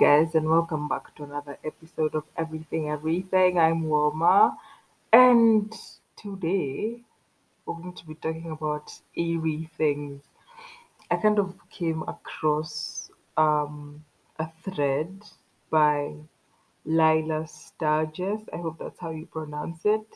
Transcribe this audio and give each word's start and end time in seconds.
guys, 0.00 0.34
and 0.34 0.48
welcome 0.48 0.88
back 0.88 1.14
to 1.14 1.24
another 1.24 1.58
episode 1.62 2.14
of 2.14 2.24
Everything 2.38 2.88
Everything. 2.88 3.58
I'm 3.58 3.86
Wilma, 3.86 4.56
and 5.12 5.70
today 6.16 7.02
we're 7.66 7.74
going 7.74 7.92
to 7.92 8.06
be 8.06 8.14
talking 8.14 8.50
about 8.50 8.90
eerie 9.14 9.68
things. 9.76 10.22
I 11.10 11.16
kind 11.16 11.38
of 11.38 11.54
came 11.68 12.02
across 12.08 13.10
um, 13.36 14.02
a 14.38 14.48
thread 14.64 15.22
by 15.68 16.14
Lila 16.86 17.46
Sturgis. 17.46 18.40
I 18.54 18.56
hope 18.56 18.78
that's 18.78 18.98
how 19.00 19.10
you 19.10 19.26
pronounce 19.26 19.80
it. 19.84 20.06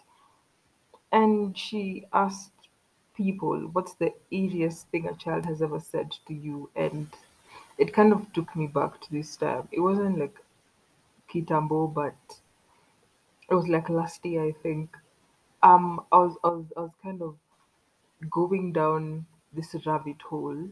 And 1.13 1.59
she 1.59 2.07
asked 2.15 2.53
people, 3.15 3.69
What's 3.75 3.93
the 3.97 4.15
eeriest 4.33 4.85
thing 4.85 5.09
a 5.09 5.15
child 5.15 5.45
has 5.45 5.61
ever 5.61 5.79
said 5.79 6.11
to 6.27 6.33
you? 6.33 6.71
And 6.75 7.09
it 7.79 7.93
kind 7.93 8.13
of 8.13 8.33
took 8.33 8.55
me 8.57 8.67
back 8.67 9.01
to 9.01 9.13
this 9.13 9.37
time. 9.37 9.69
It 9.73 9.81
wasn't 9.81 10.19
like 10.19 10.37
Kitambo, 11.33 11.93
but 11.93 12.15
it 13.51 13.55
was 13.55 13.69
like 13.69 13.89
last 13.89 14.25
year, 14.25 14.45
I 14.45 14.53
think. 14.63 14.97
Um, 15.63 16.01
I 16.13 16.19
was, 16.19 16.37
I 16.45 16.49
was, 16.49 16.67
I 16.77 16.81
was 16.81 16.93
kind 17.03 17.23
of 17.23 17.37
going 18.31 18.73
down 18.73 19.27
this 19.53 19.75
rabbit 19.87 20.23
hole, 20.23 20.69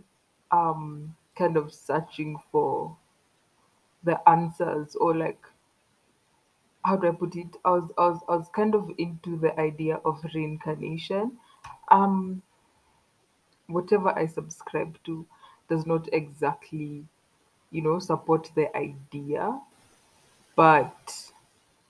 um, 0.51 1.17
kind 1.37 1.57
of 1.57 1.73
searching 1.73 2.39
for 2.53 2.97
the 4.05 4.19
answers 4.29 4.97
or 4.97 5.15
like 5.17 5.41
how 6.85 6.97
do 6.97 7.09
I 7.09 7.13
put 7.13 7.37
it? 7.37 7.57
I 7.65 7.71
was, 7.71 7.91
I 7.99 8.09
was, 8.09 8.21
I 8.29 8.37
was 8.37 8.49
kind 8.55 8.75
of 8.75 8.91
into 8.99 9.37
the 9.39 9.59
idea 9.61 9.97
of 10.05 10.21
reincarnation. 10.35 11.33
Um, 11.91 12.43
whatever 13.69 14.17
I 14.19 14.27
subscribe 14.27 14.99
to 15.05 15.27
does 15.69 15.87
not 15.87 16.09
exactly, 16.13 17.07
you 17.71 17.83
know, 17.83 17.99
support 17.99 18.51
the 18.55 18.75
idea, 18.77 19.61
but 20.57 21.33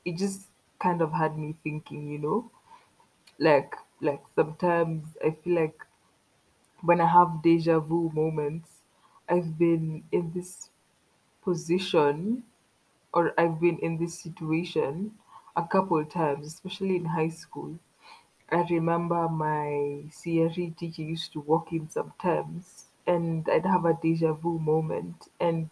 it 0.04 0.16
just 0.18 0.48
kind 0.80 1.02
of 1.02 1.12
had 1.12 1.38
me 1.38 1.56
thinking, 1.64 2.08
you 2.08 2.18
know, 2.18 2.50
like 3.38 3.76
like 4.00 4.22
sometimes 4.36 5.16
I 5.24 5.32
feel 5.32 5.54
like 5.56 5.86
when 6.82 7.00
I 7.00 7.06
have 7.06 7.42
deja 7.42 7.80
vu 7.80 8.10
moments, 8.14 8.80
I've 9.28 9.58
been 9.58 10.04
in 10.12 10.32
this 10.32 10.70
position 11.42 12.44
or 13.14 13.34
I've 13.40 13.60
been 13.60 13.78
in 13.80 13.98
this 13.98 14.18
situation 14.20 15.18
a 15.56 15.66
couple 15.66 16.04
times, 16.06 16.46
especially 16.46 16.96
in 16.96 17.06
high 17.06 17.30
school. 17.30 17.78
I 18.50 18.62
remember 18.70 19.28
my 19.28 20.04
CRE 20.10 20.70
teacher 20.70 21.02
used 21.02 21.32
to 21.34 21.40
walk 21.40 21.72
in 21.72 21.88
sometimes 21.90 22.81
and 23.06 23.48
I'd 23.48 23.66
have 23.66 23.84
a 23.84 23.94
deja 24.00 24.32
vu 24.32 24.58
moment 24.58 25.28
and 25.40 25.70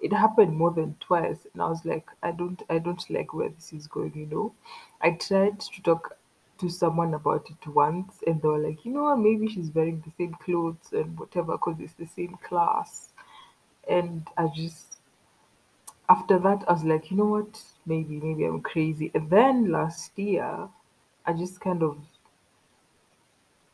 it 0.00 0.12
happened 0.12 0.56
more 0.56 0.70
than 0.70 0.96
twice 1.00 1.46
and 1.52 1.62
I 1.62 1.68
was 1.68 1.84
like, 1.84 2.08
I 2.22 2.30
don't 2.30 2.62
I 2.70 2.78
don't 2.78 3.08
like 3.10 3.34
where 3.34 3.48
this 3.48 3.72
is 3.72 3.86
going, 3.86 4.12
you 4.14 4.26
know. 4.26 4.54
I 5.00 5.12
tried 5.12 5.60
to 5.60 5.82
talk 5.82 6.16
to 6.58 6.68
someone 6.68 7.14
about 7.14 7.48
it 7.50 7.66
once 7.68 8.22
and 8.26 8.40
they 8.42 8.48
were 8.48 8.58
like, 8.58 8.84
you 8.84 8.92
know 8.92 9.04
what, 9.04 9.18
maybe 9.18 9.48
she's 9.48 9.70
wearing 9.74 10.02
the 10.04 10.12
same 10.18 10.34
clothes 10.34 10.92
and 10.92 11.18
whatever 11.18 11.52
because 11.52 11.76
it's 11.80 11.94
the 11.94 12.06
same 12.06 12.36
class. 12.42 13.10
And 13.88 14.26
I 14.36 14.48
just 14.54 14.96
after 16.08 16.38
that 16.38 16.64
I 16.68 16.72
was 16.72 16.84
like, 16.84 17.10
you 17.10 17.16
know 17.16 17.26
what, 17.26 17.62
maybe 17.86 18.20
maybe 18.20 18.44
I'm 18.44 18.60
crazy. 18.60 19.10
And 19.14 19.30
then 19.30 19.70
last 19.70 20.18
year 20.18 20.68
I 21.26 21.32
just 21.32 21.60
kind 21.60 21.82
of 21.82 21.98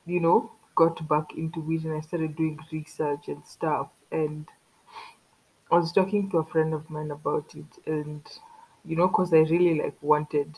you 0.06 0.20
know, 0.20 0.52
got 0.74 1.06
back 1.08 1.32
into 1.36 1.60
it 1.72 1.84
and 1.84 1.94
I 1.94 2.00
started 2.00 2.36
doing 2.36 2.58
research 2.72 3.28
and 3.28 3.44
stuff. 3.46 3.90
And 4.10 4.48
I 5.70 5.76
was 5.76 5.92
talking 5.92 6.30
to 6.30 6.38
a 6.38 6.44
friend 6.46 6.72
of 6.72 6.88
mine 6.88 7.10
about 7.10 7.54
it, 7.54 7.78
and 7.86 8.26
you 8.84 8.96
know, 8.96 9.08
because 9.08 9.32
I 9.34 9.40
really 9.40 9.78
like 9.78 10.02
wanted 10.02 10.56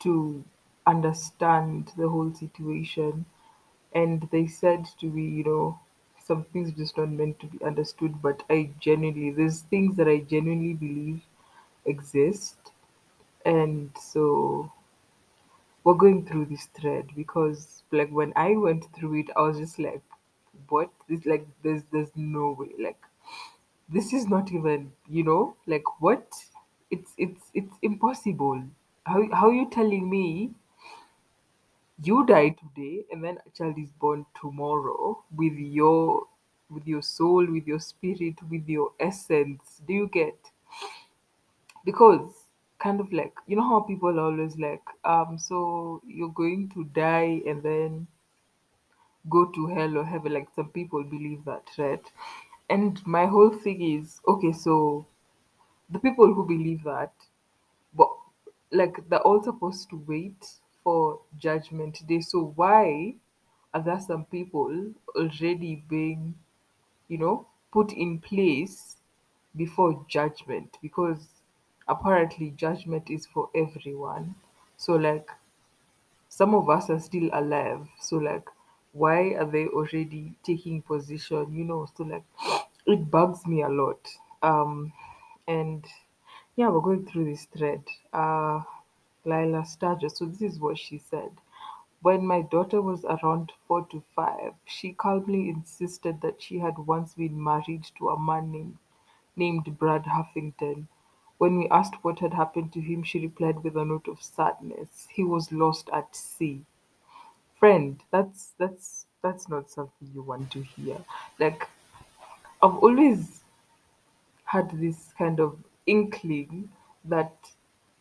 to 0.00 0.44
understand 0.86 1.92
the 1.96 2.08
whole 2.08 2.32
situation. 2.34 3.24
And 3.94 4.28
they 4.32 4.46
said 4.46 4.86
to 5.00 5.06
me, 5.06 5.24
you 5.28 5.44
know, 5.44 5.80
some 6.18 6.44
things 6.44 6.72
just 6.72 6.96
not 6.96 7.10
meant 7.10 7.40
to 7.40 7.46
be 7.46 7.62
understood, 7.64 8.22
but 8.22 8.42
I 8.50 8.70
genuinely, 8.80 9.30
there's 9.30 9.60
things 9.62 9.96
that 9.96 10.08
I 10.08 10.20
genuinely 10.20 10.74
believe 10.74 11.22
exist. 11.84 12.56
And 13.44 13.90
so 13.98 14.72
we're 15.84 15.94
going 15.94 16.26
through 16.26 16.46
this 16.46 16.66
thread 16.80 17.08
because 17.16 17.82
like 17.90 18.10
when 18.10 18.32
I 18.36 18.56
went 18.56 18.86
through 18.94 19.20
it, 19.20 19.26
I 19.36 19.42
was 19.42 19.58
just 19.58 19.78
like, 19.78 20.02
what? 20.68 20.90
This 21.08 21.26
like 21.26 21.46
there's 21.62 21.82
there's 21.92 22.10
no 22.16 22.52
way. 22.58 22.70
Like 22.78 22.98
this 23.88 24.12
is 24.12 24.26
not 24.28 24.52
even, 24.52 24.92
you 25.08 25.24
know, 25.24 25.56
like 25.66 25.84
what? 26.00 26.32
It's 26.90 27.12
it's 27.18 27.50
it's 27.54 27.76
impossible. 27.82 28.62
How 29.04 29.22
how 29.32 29.50
you 29.50 29.68
telling 29.70 30.08
me 30.10 30.52
you 32.02 32.26
die 32.26 32.50
today 32.50 33.04
and 33.10 33.22
then 33.24 33.38
a 33.46 33.50
child 33.50 33.78
is 33.78 33.90
born 33.92 34.26
tomorrow 34.40 35.22
with 35.34 35.54
your 35.54 36.26
with 36.70 36.86
your 36.86 37.02
soul, 37.02 37.46
with 37.46 37.66
your 37.66 37.78
spirit, 37.80 38.36
with 38.50 38.68
your 38.68 38.92
essence. 39.00 39.80
Do 39.86 39.92
you 39.94 40.08
get? 40.08 40.36
because 41.84 42.41
kind 42.82 43.00
of 43.00 43.12
like 43.12 43.34
you 43.46 43.56
know 43.56 43.68
how 43.68 43.80
people 43.80 44.18
are 44.20 44.26
always 44.30 44.56
like 44.58 44.82
um 45.04 45.38
so 45.38 46.02
you're 46.06 46.36
going 46.42 46.68
to 46.74 46.84
die 46.84 47.40
and 47.46 47.62
then 47.62 48.06
go 49.28 49.46
to 49.46 49.66
hell 49.66 49.96
or 49.98 50.04
heaven. 50.04 50.32
Like 50.32 50.48
some 50.54 50.70
people 50.70 51.02
believe 51.04 51.44
that 51.44 51.68
right? 51.78 52.04
And 52.70 53.04
my 53.06 53.26
whole 53.26 53.50
thing 53.50 53.82
is 53.82 54.20
okay 54.26 54.52
so 54.52 55.06
the 55.90 55.98
people 55.98 56.32
who 56.34 56.46
believe 56.46 56.84
that 56.84 57.12
but 57.94 58.10
like 58.72 59.08
they're 59.08 59.22
all 59.22 59.42
supposed 59.42 59.90
to 59.90 60.02
wait 60.08 60.46
for 60.84 61.20
judgment 61.38 62.06
day 62.08 62.20
so 62.20 62.52
why 62.56 63.14
are 63.74 63.82
there 63.82 64.00
some 64.00 64.24
people 64.26 64.92
already 65.16 65.84
being 65.88 66.34
you 67.08 67.18
know, 67.18 67.46
put 67.72 67.92
in 67.92 68.18
place 68.20 68.96
before 69.56 70.04
judgment? 70.08 70.78
Because 70.82 71.26
apparently 71.88 72.50
judgment 72.52 73.10
is 73.10 73.26
for 73.26 73.50
everyone. 73.54 74.36
So, 74.76 74.94
like, 74.94 75.30
some 76.28 76.54
of 76.54 76.68
us 76.68 76.90
are 76.90 76.98
still 76.98 77.30
alive. 77.32 77.86
So, 78.00 78.16
like, 78.16 78.48
why 78.92 79.34
are 79.34 79.46
they 79.50 79.66
already 79.66 80.34
taking 80.42 80.82
position? 80.82 81.52
You 81.54 81.64
know, 81.64 81.86
so 81.96 82.04
like, 82.04 82.24
it 82.86 83.10
bugs 83.10 83.46
me 83.46 83.62
a 83.62 83.68
lot. 83.68 84.08
Um, 84.42 84.92
and 85.46 85.86
yeah, 86.56 86.68
we're 86.68 86.80
going 86.80 87.06
through 87.06 87.26
this 87.26 87.46
thread. 87.46 87.84
Uh, 88.12 88.62
Lila 89.24 89.64
Sturgis. 89.64 90.18
So, 90.18 90.26
this 90.26 90.42
is 90.42 90.58
what 90.60 90.78
she 90.78 90.98
said. 90.98 91.32
When 92.02 92.26
my 92.26 92.42
daughter 92.42 92.82
was 92.82 93.04
around 93.04 93.52
four 93.66 93.86
to 93.86 94.02
five, 94.16 94.54
she 94.66 94.92
calmly 94.92 95.48
insisted 95.48 96.20
that 96.22 96.42
she 96.42 96.58
had 96.58 96.78
once 96.78 97.14
been 97.14 97.42
married 97.42 97.84
to 97.98 98.10
a 98.10 98.20
man 98.20 98.52
named, 98.52 98.78
named 99.36 99.78
Brad 99.78 100.04
Huffington. 100.04 100.88
When 101.42 101.58
we 101.58 101.68
asked 101.68 102.02
what 102.04 102.20
had 102.20 102.34
happened 102.34 102.72
to 102.74 102.80
him, 102.80 103.02
she 103.02 103.18
replied 103.20 103.62
with 103.64 103.76
a 103.76 103.84
note 103.84 104.08
of 104.08 104.22
sadness. 104.22 105.08
He 105.10 105.24
was 105.24 105.52
lost 105.52 105.90
at 105.92 106.16
sea. 106.16 106.64
Friend, 107.56 108.02
that's 108.12 108.54
that's 108.58 109.06
that's 109.22 109.48
not 109.48 109.70
something 109.70 110.10
you 110.14 110.22
want 110.22 110.50
to 110.52 110.62
hear. 110.62 110.98
Like 111.38 111.68
I've 112.62 112.76
always 112.76 113.42
had 114.44 114.70
this 114.80 115.12
kind 115.18 115.40
of 115.40 115.58
inkling 115.86 116.70
that 117.04 117.50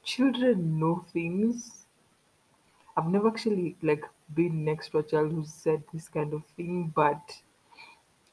children 0.03 0.79
know 0.79 1.03
things 1.11 1.85
I've 2.95 3.07
never 3.07 3.27
actually 3.27 3.75
like 3.81 4.05
been 4.33 4.63
next 4.63 4.91
to 4.91 4.99
a 4.99 5.03
child 5.03 5.33
who 5.33 5.43
said 5.43 5.83
this 5.93 6.07
kind 6.07 6.33
of 6.33 6.45
thing, 6.55 6.93
but 6.95 7.41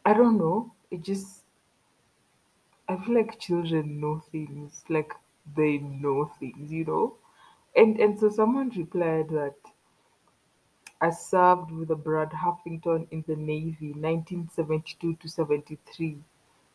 I 0.04 0.12
don't 0.14 0.38
know. 0.38 0.72
It 0.90 1.02
just 1.02 1.37
I 2.88 2.96
feel 2.96 3.14
like 3.14 3.38
children 3.38 4.00
know 4.00 4.18
things, 4.18 4.82
like 4.88 5.14
they 5.54 5.78
know 5.78 6.24
things, 6.40 6.72
you 6.72 6.84
know. 6.84 7.14
And 7.76 8.00
and 8.00 8.18
so 8.18 8.30
someone 8.30 8.70
replied 8.70 9.28
that 9.28 9.54
I 11.00 11.10
served 11.10 11.72
with 11.72 11.90
a 11.90 11.96
Brad 11.96 12.30
Huffington 12.30 13.08
in 13.10 13.22
the 13.26 13.34
Navy, 13.34 13.94
1972 13.94 15.16
to 15.16 15.28
73. 15.28 16.22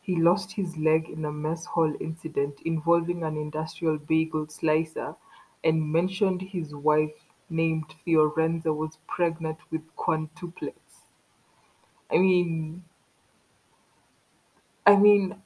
He 0.02 0.16
lost 0.16 0.52
his 0.52 0.76
leg 0.76 1.08
in 1.08 1.24
a 1.24 1.32
mess 1.32 1.64
hall 1.64 1.94
incident 1.98 2.60
involving 2.66 3.22
an 3.22 3.38
industrial 3.38 3.96
bagel 3.96 4.46
slicer 4.48 5.16
and 5.64 5.90
mentioned 5.90 6.42
his 6.42 6.74
wife, 6.74 7.32
named 7.48 7.94
Fiorenza, 8.04 8.74
was 8.76 8.98
pregnant 9.06 9.60
with 9.70 9.96
quintuplets. 9.96 11.06
I 12.10 12.18
mean, 12.18 12.84
I 14.86 14.96
mean, 14.96 15.42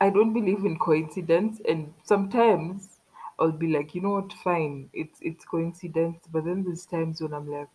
I 0.00 0.10
don't 0.10 0.32
believe 0.32 0.64
in 0.64 0.78
coincidence, 0.78 1.60
and 1.68 1.94
sometimes 2.02 2.98
I'll 3.38 3.52
be 3.52 3.68
like, 3.68 3.94
you 3.94 4.00
know 4.00 4.10
what, 4.12 4.32
fine, 4.32 4.90
it's 4.92 5.18
it's 5.22 5.44
coincidence. 5.44 6.26
But 6.30 6.44
then 6.46 6.64
there's 6.64 6.86
times 6.86 7.20
when 7.20 7.32
I'm 7.34 7.50
like, 7.50 7.68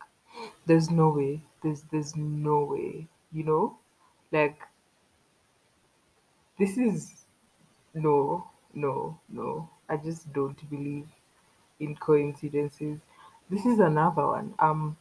there's 0.66 0.90
no 0.92 1.10
way, 1.10 1.44
there's 1.64 1.84
there's 1.92 2.16
no 2.16 2.64
way, 2.66 3.08
you 3.32 3.44
know, 3.44 3.78
like 4.32 4.62
this 6.58 6.78
is 6.78 7.26
No, 7.94 8.50
no, 8.74 9.20
no. 9.30 9.70
I 9.90 9.98
just 9.98 10.34
don't 10.34 10.60
believe 10.70 11.08
in 11.80 11.96
coincidences. 11.98 13.00
This 13.50 13.66
is 13.66 13.80
another 13.80 14.28
one. 14.28 14.56
Um, 14.60 14.98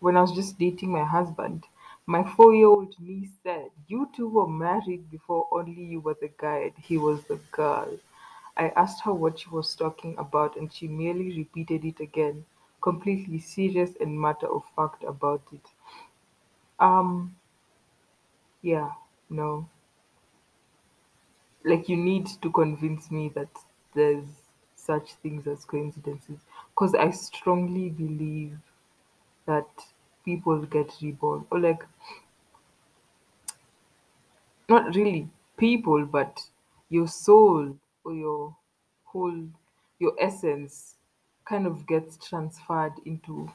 when 0.00 0.16
I 0.16 0.22
was 0.22 0.32
just 0.32 0.58
dating 0.58 0.92
my 0.92 1.04
husband, 1.04 1.66
my 2.06 2.22
four-year-old 2.24 2.94
niece 3.00 3.32
said, 3.42 3.70
"You 3.88 4.10
two 4.14 4.28
were 4.28 4.48
married 4.48 5.10
before 5.10 5.48
only 5.50 5.82
you 5.84 6.00
were 6.00 6.16
the 6.20 6.30
guy 6.36 6.72
he 6.78 6.98
was 6.98 7.24
the 7.24 7.40
girl." 7.50 7.98
I 8.56 8.68
asked 8.70 9.02
her 9.04 9.12
what 9.12 9.40
she 9.40 9.48
was 9.48 9.74
talking 9.74 10.16
about, 10.18 10.56
and 10.56 10.72
she 10.72 10.86
merely 10.86 11.36
repeated 11.36 11.84
it 11.84 12.00
again, 12.00 12.44
completely 12.80 13.38
serious 13.40 13.96
and 14.00 14.20
matter 14.20 14.46
of 14.46 14.62
fact 14.76 15.02
about 15.02 15.42
it. 15.52 15.66
Um, 16.78 17.36
yeah, 18.62 18.92
no. 19.30 19.68
Like 21.64 21.88
you 21.88 21.96
need 21.96 22.26
to 22.42 22.50
convince 22.50 23.10
me 23.10 23.30
that 23.30 23.48
there's 23.94 24.26
such 24.76 25.14
things 25.14 25.46
as 25.46 25.64
coincidences, 25.64 26.38
because 26.70 26.94
I 26.94 27.10
strongly 27.10 27.88
believe 27.88 28.58
that 29.46 29.66
people 30.24 30.60
get 30.66 30.92
reborn, 31.02 31.46
or 31.50 31.60
like 31.60 31.82
not 34.68 34.94
really 34.94 35.28
people, 35.56 36.04
but 36.06 36.40
your 36.88 37.06
soul 37.06 37.76
or 38.04 38.12
your 38.12 38.56
whole 39.04 39.48
your 39.98 40.14
essence 40.20 40.96
kind 41.44 41.66
of 41.66 41.86
gets 41.86 42.16
transferred 42.26 42.92
into 43.04 43.50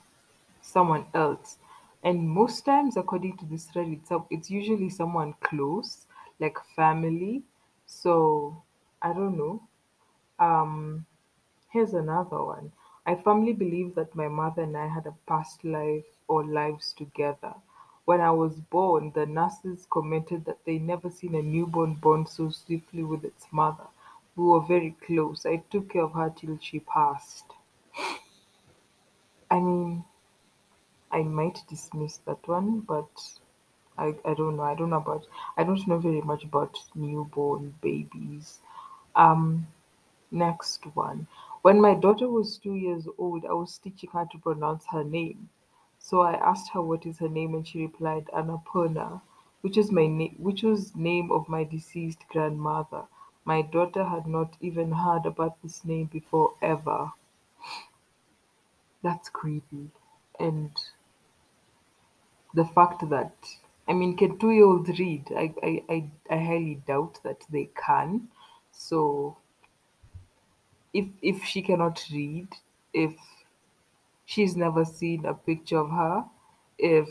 someone 0.62 1.06
else. 1.13 1.57
And 2.04 2.30
most 2.30 2.62
times, 2.66 2.98
according 2.98 3.38
to 3.38 3.45
this 3.45 3.66
thread, 3.66 3.89
it's, 3.89 4.10
some- 4.10 4.27
it's 4.30 4.50
usually 4.50 4.89
someone 4.89 5.36
close, 5.42 6.06
like 6.39 6.57
family. 6.75 7.44
So 7.88 8.63
I 9.01 9.13
don't 9.13 9.38
know. 9.38 9.63
Um, 10.39 11.06
Here's 11.71 11.94
another 11.94 12.44
one. 12.44 12.71
I 13.10 13.16
firmly 13.16 13.54
believe 13.54 13.96
that 13.96 14.14
my 14.14 14.28
mother 14.28 14.62
and 14.62 14.78
I 14.78 14.86
had 14.86 15.08
a 15.08 15.16
past 15.26 15.64
life 15.64 16.06
or 16.28 16.46
lives 16.46 16.94
together. 16.94 17.56
When 18.06 18.22
I 18.22 18.30
was 18.30 18.62
born, 18.62 19.14
the 19.16 19.26
nurses 19.26 19.88
commented 19.90 20.46
that 20.46 20.64
they 20.64 20.78
never 20.78 21.10
seen 21.10 21.34
a 21.34 21.42
newborn 21.42 21.96
born 21.96 22.28
so 22.28 22.52
swiftly 22.52 23.04
with 23.04 23.26
its 23.26 23.48
mother. 23.52 23.88
We 24.36 24.44
were 24.46 24.62
very 24.62 24.92
close. 24.92 25.44
I 25.44 25.58
took 25.72 25.90
care 25.90 26.04
of 26.04 26.14
her 26.14 26.30
till 26.30 26.60
she 26.60 26.82
passed. 26.82 27.46
I 29.50 29.60
mean, 29.60 30.06
I 31.12 31.24
might 31.24 31.64
dismiss 31.68 32.18
that 32.28 32.48
one, 32.48 32.82
but 32.82 33.40
I, 33.98 34.16
I 34.24 34.36
don't 34.36 34.56
know. 34.58 34.64
I 34.64 34.76
don't 34.76 34.92
know 34.92 34.98
about 34.98 35.26
I 35.58 35.64
don't 35.64 35.88
know 35.88 35.98
very 35.98 36.22
much 36.22 36.44
about 36.44 36.78
newborn 36.94 37.74
babies. 37.82 38.60
Um, 39.16 39.68
Next 40.32 40.86
one. 40.96 41.28
When 41.62 41.82
my 41.82 41.94
daughter 41.94 42.30
was 42.30 42.58
two 42.58 42.76
years 42.76 43.08
old, 43.18 43.46
I 43.46 43.54
was 43.54 43.78
teaching 43.78 44.10
her 44.12 44.26
to 44.32 44.38
pronounce 44.38 44.86
her 44.92 45.04
name. 45.04 45.50
So 45.98 46.22
I 46.22 46.34
asked 46.34 46.72
her 46.72 46.82
what 46.82 47.06
is 47.06 47.20
her 47.20 47.30
name, 47.30 47.54
and 47.54 47.68
she 47.68 47.82
replied 47.82 48.28
Annapurna, 48.34 49.22
which 49.62 49.78
is 49.78 49.92
my 49.92 50.08
name, 50.08 50.36
which 50.40 50.64
was 50.64 50.96
name 50.96 51.32
of 51.32 51.50
my 51.50 51.64
deceased 51.64 52.28
grandmother. 52.30 53.08
My 53.46 53.62
daughter 53.62 54.06
had 54.06 54.28
not 54.28 54.56
even 54.62 54.92
heard 54.92 55.26
about 55.26 55.62
this 55.62 55.84
name 55.84 56.06
before 56.08 56.54
ever. 56.62 57.12
That's 59.02 59.28
creepy. 59.30 59.92
And 60.40 60.72
the 62.54 62.66
fact 62.66 63.10
that 63.10 63.34
I 63.88 63.94
mean, 63.94 64.16
can 64.16 64.38
two-year-olds 64.38 65.00
read? 65.00 65.32
I, 65.36 65.52
I, 65.64 65.84
I, 65.90 66.12
I 66.30 66.38
highly 66.38 66.76
doubt 66.86 67.20
that 67.24 67.42
they 67.50 67.72
can. 67.76 68.28
So 68.72 69.36
if 70.94 71.08
if 71.22 71.44
she 71.44 71.62
cannot 71.62 72.06
read, 72.12 72.48
if 72.94 73.16
she's 74.26 74.56
never 74.56 74.86
seen 74.86 75.26
a 75.26 75.34
picture 75.34 75.80
of 75.80 75.90
her, 75.92 76.26
if 76.78 77.10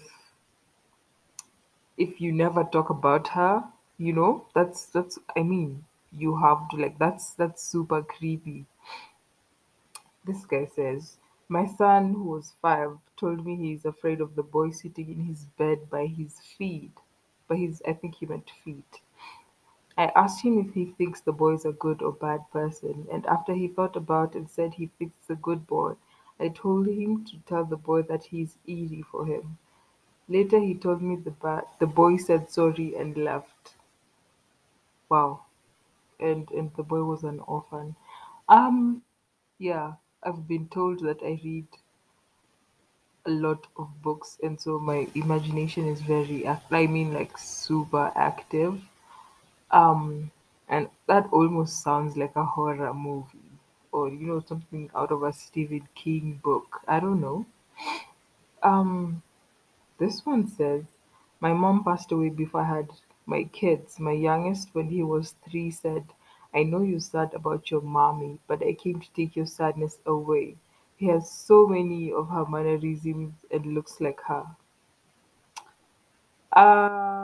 if 1.99 2.19
you 2.19 2.33
never 2.33 2.65
talk 2.65 2.89
about 2.89 3.29
her, 3.29 3.63
you 3.99 4.13
know, 4.13 4.47
that's 4.55 4.87
that's 4.87 5.19
I 5.37 5.43
mean, 5.43 5.85
you 6.13 6.37
have 6.39 6.69
to 6.71 6.77
like 6.77 6.99
that's 6.99 7.35
that's 7.35 7.63
super 7.63 8.03
creepy. 8.03 8.65
This 10.25 10.47
guy 10.47 10.65
says, 10.67 11.17
My 11.49 11.67
son, 11.67 12.13
who 12.15 12.23
was 12.23 12.55
five, 12.63 12.99
told 13.17 13.45
me 13.45 13.57
he's 13.57 13.85
afraid 13.85 14.21
of 14.21 14.37
the 14.37 14.45
boy 14.45 14.71
sitting 14.71 15.11
in 15.11 15.25
his 15.25 15.47
bed 15.47 15.91
by 15.91 16.07
his 16.07 16.39
feet. 16.39 16.93
By 17.49 17.57
his 17.57 17.83
I 17.85 17.95
think 17.95 18.15
he 18.15 18.27
meant 18.27 18.49
feet. 18.65 19.01
I 19.99 20.06
asked 20.17 20.41
him 20.43 20.59
if 20.59 20.73
he 20.73 20.87
thinks 20.87 21.21
the 21.21 21.33
boy 21.35 21.53
is 21.56 21.67
a 21.67 21.73
good 21.73 22.00
or 22.03 22.12
bad 22.12 22.50
person, 22.50 23.06
and 23.12 23.27
after 23.27 23.53
he 23.53 23.69
thought 23.69 23.97
about 23.97 24.35
and 24.35 24.49
said 24.49 24.73
he 24.73 24.87
thinks 24.99 25.29
a 25.29 25.35
good 25.35 25.67
boy, 25.67 25.97
I 26.41 26.49
told 26.49 26.87
him 26.87 27.27
to 27.27 27.39
tell 27.41 27.67
the 27.67 27.77
boy 27.77 28.00
that 28.05 28.25
he's 28.25 28.56
easy 28.67 29.03
for 29.03 29.27
him. 29.27 29.59
Later 30.29 30.61
he 30.61 30.75
told 30.75 31.03
me 31.03 31.17
the 31.17 31.33
ba- 31.33 31.67
the 31.81 31.87
boy 31.87 32.17
said 32.19 32.50
sorry 32.50 32.95
and 32.97 33.17
left. 33.17 33.77
Wow. 35.09 35.45
And 36.21 36.51
and 36.53 36.75
the 36.77 36.83
boy 36.85 37.05
was 37.05 37.25
an 37.25 37.41
orphan. 37.41 37.97
Um 38.49 39.03
yeah, 39.59 39.94
I've 40.23 40.49
been 40.49 40.69
told 40.69 41.01
that 41.01 41.23
I 41.23 41.41
read 41.44 41.69
a 43.27 43.31
lot 43.31 43.67
of 43.77 44.03
books 44.03 44.39
and 44.43 44.61
so 44.61 44.79
my 44.81 45.06
imagination 45.15 45.87
is 45.87 46.01
very 46.01 46.47
I 46.49 46.87
mean 46.89 47.12
like 47.15 47.39
super 47.39 48.11
active. 48.17 48.81
Um, 49.70 50.31
and 50.69 50.88
that 51.06 51.29
almost 51.32 51.82
sounds 51.82 52.17
like 52.17 52.37
a 52.37 52.44
horror 52.44 52.93
movie 52.94 53.50
or, 53.93 54.09
you 54.09 54.26
know, 54.26 54.41
something 54.41 54.91
out 54.94 55.11
of 55.12 55.22
a 55.22 55.32
Stephen 55.32 55.89
King 55.94 56.41
book. 56.43 56.81
I 56.87 57.01
don't 57.01 57.20
know. 57.20 57.46
Um, 58.63 59.22
this 59.98 60.27
one 60.27 60.46
says, 60.46 60.84
My 61.41 61.53
mom 61.55 61.84
passed 61.84 62.13
away 62.13 62.31
before 62.31 62.63
I 62.63 62.77
had 62.77 62.91
my 63.27 63.44
kids. 63.44 64.01
My 64.01 64.13
youngest, 64.13 64.75
when 64.75 64.89
he 64.89 65.03
was 65.03 65.34
three, 65.48 65.70
said, 65.70 66.05
I 66.55 66.65
know 66.65 66.82
you're 66.82 67.01
sad 67.01 67.34
about 67.34 67.70
your 67.70 67.82
mommy, 67.82 68.41
but 68.48 68.63
I 68.63 68.75
came 68.75 69.01
to 69.01 69.13
take 69.13 69.37
your 69.37 69.46
sadness 69.46 69.98
away. 70.06 70.56
He 70.96 71.06
has 71.08 71.31
so 71.31 71.67
many 71.67 72.13
of 72.13 72.29
her 72.31 72.46
mannerisms 72.46 73.34
and 73.51 73.75
looks 73.75 74.01
like 74.01 74.20
her. 74.22 74.46
I 76.53 77.18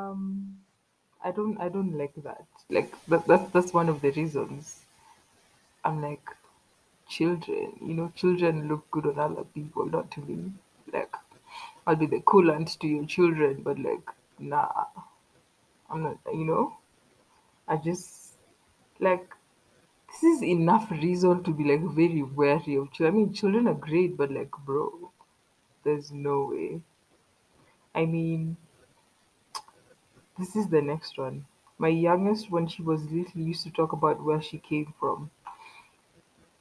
don't, 1.34 1.58
I 1.60 1.68
don't 1.68 1.96
like 1.98 2.14
that. 2.24 2.46
Like 2.70 2.92
that, 3.08 3.26
that's 3.26 3.50
that's 3.52 3.72
one 3.74 3.88
of 3.88 4.00
the 4.00 4.10
reasons 4.12 4.80
I'm 5.84 6.00
like, 6.02 6.24
children, 7.08 7.78
you 7.80 7.94
know, 7.94 8.12
children 8.16 8.68
look 8.68 8.90
good 8.90 9.06
on 9.06 9.18
other 9.18 9.44
people, 9.44 9.86
not 9.86 10.10
to 10.12 10.20
me. 10.20 10.52
Like, 10.92 11.14
I'll 11.86 11.96
be 11.96 12.06
the 12.06 12.22
cool 12.24 12.50
aunt 12.50 12.80
to 12.80 12.86
your 12.88 13.06
children, 13.06 13.62
but 13.62 13.78
like, 13.78 14.08
nah, 14.38 14.86
I'm 15.90 16.02
not, 16.02 16.18
you 16.32 16.44
know, 16.44 16.76
I 17.68 17.76
just, 17.76 18.34
like, 19.00 19.34
this 20.10 20.24
is 20.24 20.42
enough 20.42 20.90
reason 20.90 21.42
to 21.44 21.52
be 21.52 21.64
like 21.64 21.82
very 21.82 22.22
wary 22.22 22.76
of 22.76 22.92
children. 22.92 23.06
I 23.06 23.10
mean, 23.10 23.32
children 23.34 23.68
are 23.68 23.74
great, 23.74 24.16
but 24.16 24.30
like, 24.32 24.50
bro, 24.64 25.12
there's 25.84 26.12
no 26.12 26.46
way. 26.52 26.82
I 27.94 28.04
mean, 28.04 28.56
this 30.38 30.54
is 30.54 30.68
the 30.68 30.80
next 30.80 31.18
one. 31.18 31.46
My 31.78 31.88
youngest, 31.88 32.48
when 32.50 32.68
she 32.68 32.82
was 32.82 33.10
little, 33.10 33.40
used 33.40 33.64
to 33.64 33.70
talk 33.70 33.92
about 33.92 34.22
where 34.22 34.40
she 34.40 34.58
came 34.58 34.94
from. 35.00 35.30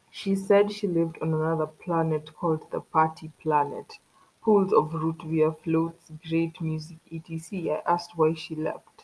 She 0.10 0.34
said 0.38 0.72
she 0.72 0.88
lived 0.88 1.18
on 1.22 1.34
another 1.34 1.68
planet 1.68 2.34
called 2.38 2.72
the 2.72 2.80
Party 2.80 3.34
Planet. 3.42 4.00
Pools 4.42 4.72
of 4.72 4.94
root 4.94 5.18
beer, 5.30 5.52
floats, 5.52 6.10
great 6.26 6.62
music, 6.62 7.00
etc. 7.12 7.82
I 7.86 7.92
asked 7.92 8.18
why 8.18 8.34
she 8.34 8.56
left. 8.56 9.04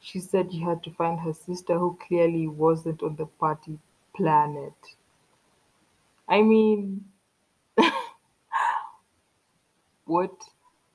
She 0.00 0.20
said 0.20 0.50
she 0.52 0.60
had 0.60 0.82
to 0.84 0.90
find 0.92 1.20
her 1.20 1.34
sister 1.34 1.78
who 1.78 1.98
clearly 2.00 2.48
wasn't 2.48 3.02
on 3.02 3.16
the 3.16 3.26
party 3.26 3.78
planet. 4.14 4.96
I 6.28 6.42
mean, 6.42 7.10
what? 10.04 10.32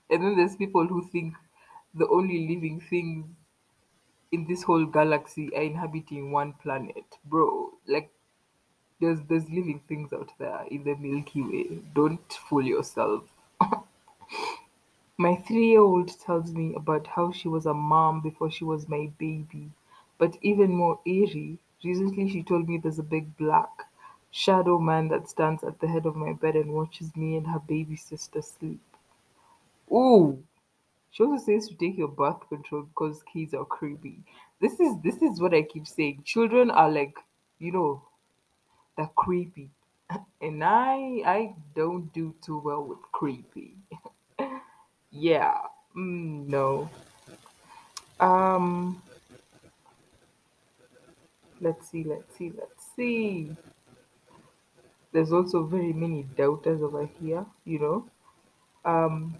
And 0.09 0.23
then 0.23 0.37
there's 0.37 0.55
people 0.55 0.87
who 0.87 1.07
think 1.07 1.35
the 1.93 2.07
only 2.09 2.47
living 2.47 2.79
things 2.81 3.25
in 4.33 4.45
this 4.47 4.63
whole 4.63 4.85
galaxy 4.85 5.55
are 5.55 5.61
inhabiting 5.61 6.31
one 6.31 6.51
planet. 6.53 7.05
Bro, 7.23 7.71
like 7.87 8.11
there's 9.01 9.21
there's 9.29 9.49
living 9.49 9.81
things 9.87 10.13
out 10.13 10.31
there 10.39 10.65
in 10.71 10.83
the 10.83 10.95
Milky 10.95 11.41
Way. 11.43 11.79
Don't 11.95 12.33
fool 12.33 12.63
yourself. 12.63 13.23
My 15.17 15.35
three-year-old 15.37 16.19
tells 16.19 16.51
me 16.53 16.75
about 16.75 17.07
how 17.07 17.31
she 17.31 17.47
was 17.47 17.65
a 17.65 17.73
mom 17.73 18.21
before 18.21 18.51
she 18.51 18.63
was 18.63 18.87
my 18.87 19.07
baby. 19.17 19.71
But 20.19 20.37
even 20.43 20.69
more 20.75 20.99
eerie, 21.03 21.57
recently 21.83 22.29
she 22.29 22.43
told 22.43 22.69
me 22.69 22.77
there's 22.77 22.99
a 22.99 23.03
big 23.03 23.35
black 23.35 23.89
shadow 24.29 24.77
man 24.77 25.07
that 25.07 25.27
stands 25.27 25.63
at 25.63 25.79
the 25.79 25.87
head 25.87 26.05
of 26.05 26.15
my 26.15 26.33
bed 26.33 26.55
and 26.55 26.75
watches 26.75 27.15
me 27.15 27.37
and 27.37 27.47
her 27.47 27.57
baby 27.59 27.95
sister 27.95 28.43
sleep. 28.43 28.81
Ooh! 29.89 30.43
She 31.13 31.21
also 31.21 31.43
says 31.45 31.67
to 31.67 31.75
take 31.75 31.95
your 31.95 32.07
birth 32.07 32.49
control 32.49 32.83
because 32.83 33.21
kids 33.31 33.53
are 33.53 33.65
creepy. 33.65 34.23
this 34.59 34.79
is 34.79 34.95
this 35.03 35.21
is 35.21 35.39
what 35.39 35.53
I 35.53 35.61
keep 35.61 35.85
saying. 35.85 36.23
Children 36.25 36.71
are 36.71 36.89
like, 36.89 37.15
you 37.59 37.71
know, 37.71 38.01
they're 38.97 39.11
creepy. 39.15 39.69
And 40.41 40.63
I 40.63 41.21
I 41.25 41.55
don't 41.75 42.11
do 42.13 42.33
too 42.41 42.57
well 42.57 42.83
with 42.83 43.01
creepy. 43.11 43.75
Yeah. 45.11 45.59
Mm, 45.95 46.47
no. 46.47 46.89
Um 48.19 48.99
let's 51.61 51.87
see, 51.89 52.03
let's 52.03 52.35
see, 52.35 52.51
let's 52.57 52.83
see. 52.95 53.55
There's 55.11 55.31
also 55.31 55.63
very 55.63 55.93
many 55.93 56.23
doubters 56.23 56.81
over 56.81 57.05
here, 57.21 57.45
you 57.65 57.77
know. 57.77 58.09
Um 58.83 59.37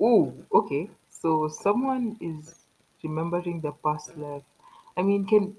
oh, 0.00 0.34
okay. 0.52 0.90
So 1.08 1.48
someone 1.48 2.16
is 2.20 2.66
remembering 3.02 3.60
the 3.60 3.72
past 3.72 4.16
life. 4.16 4.42
I 4.96 5.02
mean, 5.02 5.26
can 5.26 5.56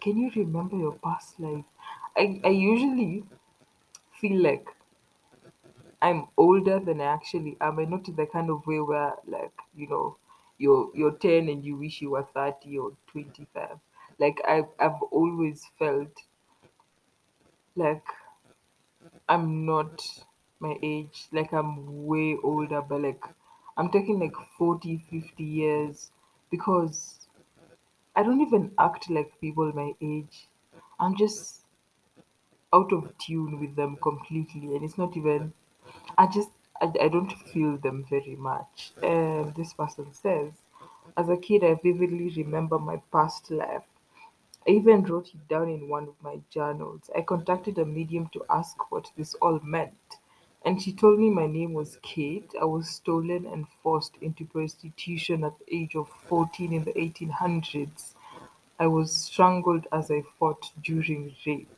can 0.00 0.18
you 0.18 0.30
remember 0.36 0.76
your 0.76 0.92
past 1.04 1.40
life? 1.40 1.64
I 2.16 2.40
I 2.44 2.48
usually 2.50 3.24
feel 4.20 4.42
like 4.42 4.68
I'm 6.02 6.28
older 6.36 6.80
than 6.80 7.00
I 7.00 7.04
actually 7.04 7.56
am, 7.60 7.78
and 7.78 7.90
not 7.90 8.06
in 8.08 8.16
the 8.16 8.26
kind 8.26 8.50
of 8.50 8.66
way 8.66 8.80
where, 8.80 9.14
like, 9.26 9.54
you 9.74 9.88
know, 9.88 10.18
you're 10.58 10.90
you're 10.94 11.12
ten 11.16 11.48
and 11.48 11.64
you 11.64 11.76
wish 11.76 12.02
you 12.02 12.10
were 12.10 12.24
thirty 12.34 12.76
or 12.78 12.92
twenty 13.06 13.46
five. 13.54 13.78
Like 14.18 14.40
I've 14.46 14.68
I've 14.78 15.00
always 15.10 15.64
felt 15.78 16.12
like 17.76 18.04
I'm 19.28 19.66
not 19.66 20.00
my 20.62 20.78
age, 20.82 21.28
like 21.32 21.52
I'm 21.52 22.06
way 22.06 22.38
older, 22.42 22.82
but 22.82 23.02
like 23.02 23.24
I'm 23.76 23.90
talking 23.90 24.20
like 24.20 24.36
40, 24.58 24.98
50 24.98 25.44
years 25.44 26.12
because 26.50 27.28
I 28.16 28.22
don't 28.22 28.40
even 28.42 28.72
act 28.78 29.10
like 29.10 29.40
people 29.40 29.72
my 29.74 29.94
age. 30.00 30.48
I'm 31.00 31.16
just 31.16 31.64
out 32.72 32.92
of 32.92 33.16
tune 33.18 33.60
with 33.60 33.76
them 33.76 33.96
completely, 34.02 34.74
and 34.74 34.84
it's 34.84 34.98
not 34.98 35.16
even 35.16 35.52
I 36.18 36.26
just 36.26 36.50
I, 36.80 36.92
I 37.00 37.08
don't 37.08 37.32
feel 37.32 37.78
them 37.78 38.04
very 38.10 38.36
much. 38.36 38.92
And 39.02 39.54
this 39.54 39.74
person 39.74 40.12
says, 40.12 40.52
as 41.16 41.28
a 41.28 41.36
kid, 41.36 41.64
I 41.64 41.74
vividly 41.74 42.30
remember 42.36 42.78
my 42.78 42.98
past 43.12 43.50
life. 43.50 43.84
I 44.68 44.72
even 44.72 45.04
wrote 45.04 45.28
it 45.34 45.48
down 45.48 45.68
in 45.70 45.88
one 45.88 46.08
of 46.08 46.14
my 46.22 46.40
journals. 46.50 47.10
I 47.16 47.22
contacted 47.22 47.78
a 47.78 47.86
medium 47.86 48.28
to 48.34 48.44
ask 48.50 48.90
what 48.92 49.12
this 49.16 49.34
all 49.36 49.60
meant. 49.62 49.94
And 50.64 50.80
she 50.80 50.92
told 50.92 51.18
me 51.18 51.28
my 51.30 51.46
name 51.46 51.72
was 51.74 51.98
Kate. 52.02 52.52
I 52.60 52.64
was 52.64 52.88
stolen 52.88 53.46
and 53.46 53.66
forced 53.82 54.16
into 54.20 54.44
prostitution 54.44 55.42
at 55.44 55.58
the 55.58 55.76
age 55.76 55.96
of 55.96 56.08
14 56.28 56.72
in 56.72 56.84
the 56.84 56.92
1800s. 56.92 58.14
I 58.78 58.86
was 58.86 59.12
strangled 59.12 59.86
as 59.92 60.10
I 60.10 60.22
fought 60.38 60.70
during 60.82 61.34
rape. 61.46 61.68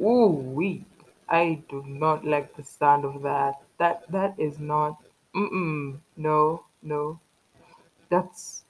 Ooh 0.00 0.26
wee. 0.28 0.84
I 1.28 1.62
do 1.68 1.82
not 1.86 2.24
like 2.24 2.54
the 2.56 2.64
sound 2.64 3.04
of 3.04 3.22
that. 3.22 3.54
That 3.78 4.02
that 4.10 4.38
is 4.38 4.58
not 4.58 4.98
mm-mm. 5.34 5.98
No, 6.16 6.64
no. 6.82 7.20
That's 8.10 8.64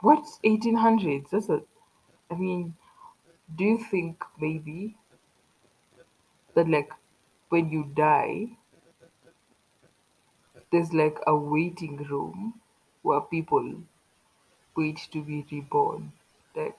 what's 0.00 0.40
eighteen 0.44 0.74
hundreds? 0.76 1.30
That's 1.30 1.48
a 1.48 1.62
I 2.30 2.34
mean, 2.34 2.74
do 3.56 3.64
you 3.64 3.78
think 3.78 4.24
maybe 4.40 4.96
that 6.54 6.68
like 6.68 6.90
when 7.50 7.70
you 7.70 7.84
die 7.96 8.48
there's 10.72 10.92
like 10.94 11.18
a 11.26 11.36
waiting 11.36 11.98
room 12.04 12.60
where 13.02 13.20
people 13.20 13.82
wait 14.76 14.98
to 15.12 15.22
be 15.22 15.46
reborn? 15.52 16.12
Like 16.56 16.78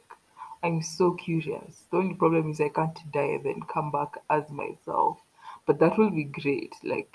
I'm 0.63 0.81
so 0.81 1.13
curious. 1.13 1.85
The 1.91 1.97
only 1.97 2.15
problem 2.15 2.51
is 2.51 2.61
I 2.61 2.69
can't 2.69 2.99
die 3.11 3.33
and 3.37 3.45
then 3.45 3.61
come 3.63 3.91
back 3.91 4.15
as 4.29 4.49
myself. 4.51 5.19
But 5.65 5.79
that 5.79 5.97
will 5.97 6.11
be 6.11 6.25
great. 6.25 6.75
Like 6.83 7.11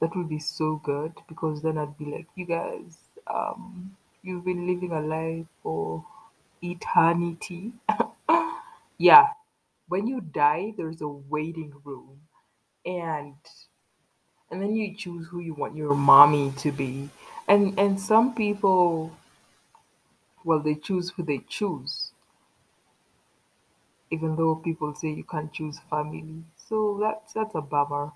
That 0.00 0.16
would 0.16 0.28
be 0.28 0.38
so 0.40 0.76
good 0.76 1.14
because 1.28 1.62
then 1.62 1.78
I'd 1.78 1.98
be 1.98 2.06
like, 2.06 2.26
you 2.36 2.46
guys, 2.46 2.98
um, 3.26 3.96
you've 4.22 4.44
been 4.44 4.66
living 4.66 4.92
a 4.92 5.00
life 5.00 5.46
for 5.62 6.04
eternity. 6.62 7.72
yeah, 8.98 9.28
when 9.88 10.06
you 10.06 10.20
die, 10.20 10.74
there's 10.76 11.00
a 11.02 11.08
waiting 11.08 11.72
room, 11.84 12.20
and 12.84 13.34
and 14.50 14.60
then 14.62 14.76
you 14.76 14.94
choose 14.94 15.26
who 15.28 15.40
you 15.40 15.54
want 15.54 15.76
your 15.76 15.94
mommy 15.94 16.52
to 16.58 16.70
be, 16.72 17.08
and 17.48 17.78
and 17.78 18.00
some 18.00 18.34
people, 18.34 19.12
well, 20.44 20.60
they 20.60 20.74
choose 20.74 21.10
who 21.10 21.22
they 21.22 21.38
choose, 21.38 22.12
even 24.10 24.36
though 24.36 24.56
people 24.56 24.94
say 24.94 25.08
you 25.10 25.24
can't 25.24 25.52
choose 25.52 25.78
family. 25.90 26.44
So 26.56 26.98
that's 27.00 27.32
that's 27.32 27.54
a 27.54 27.60
bummer. 27.60 28.12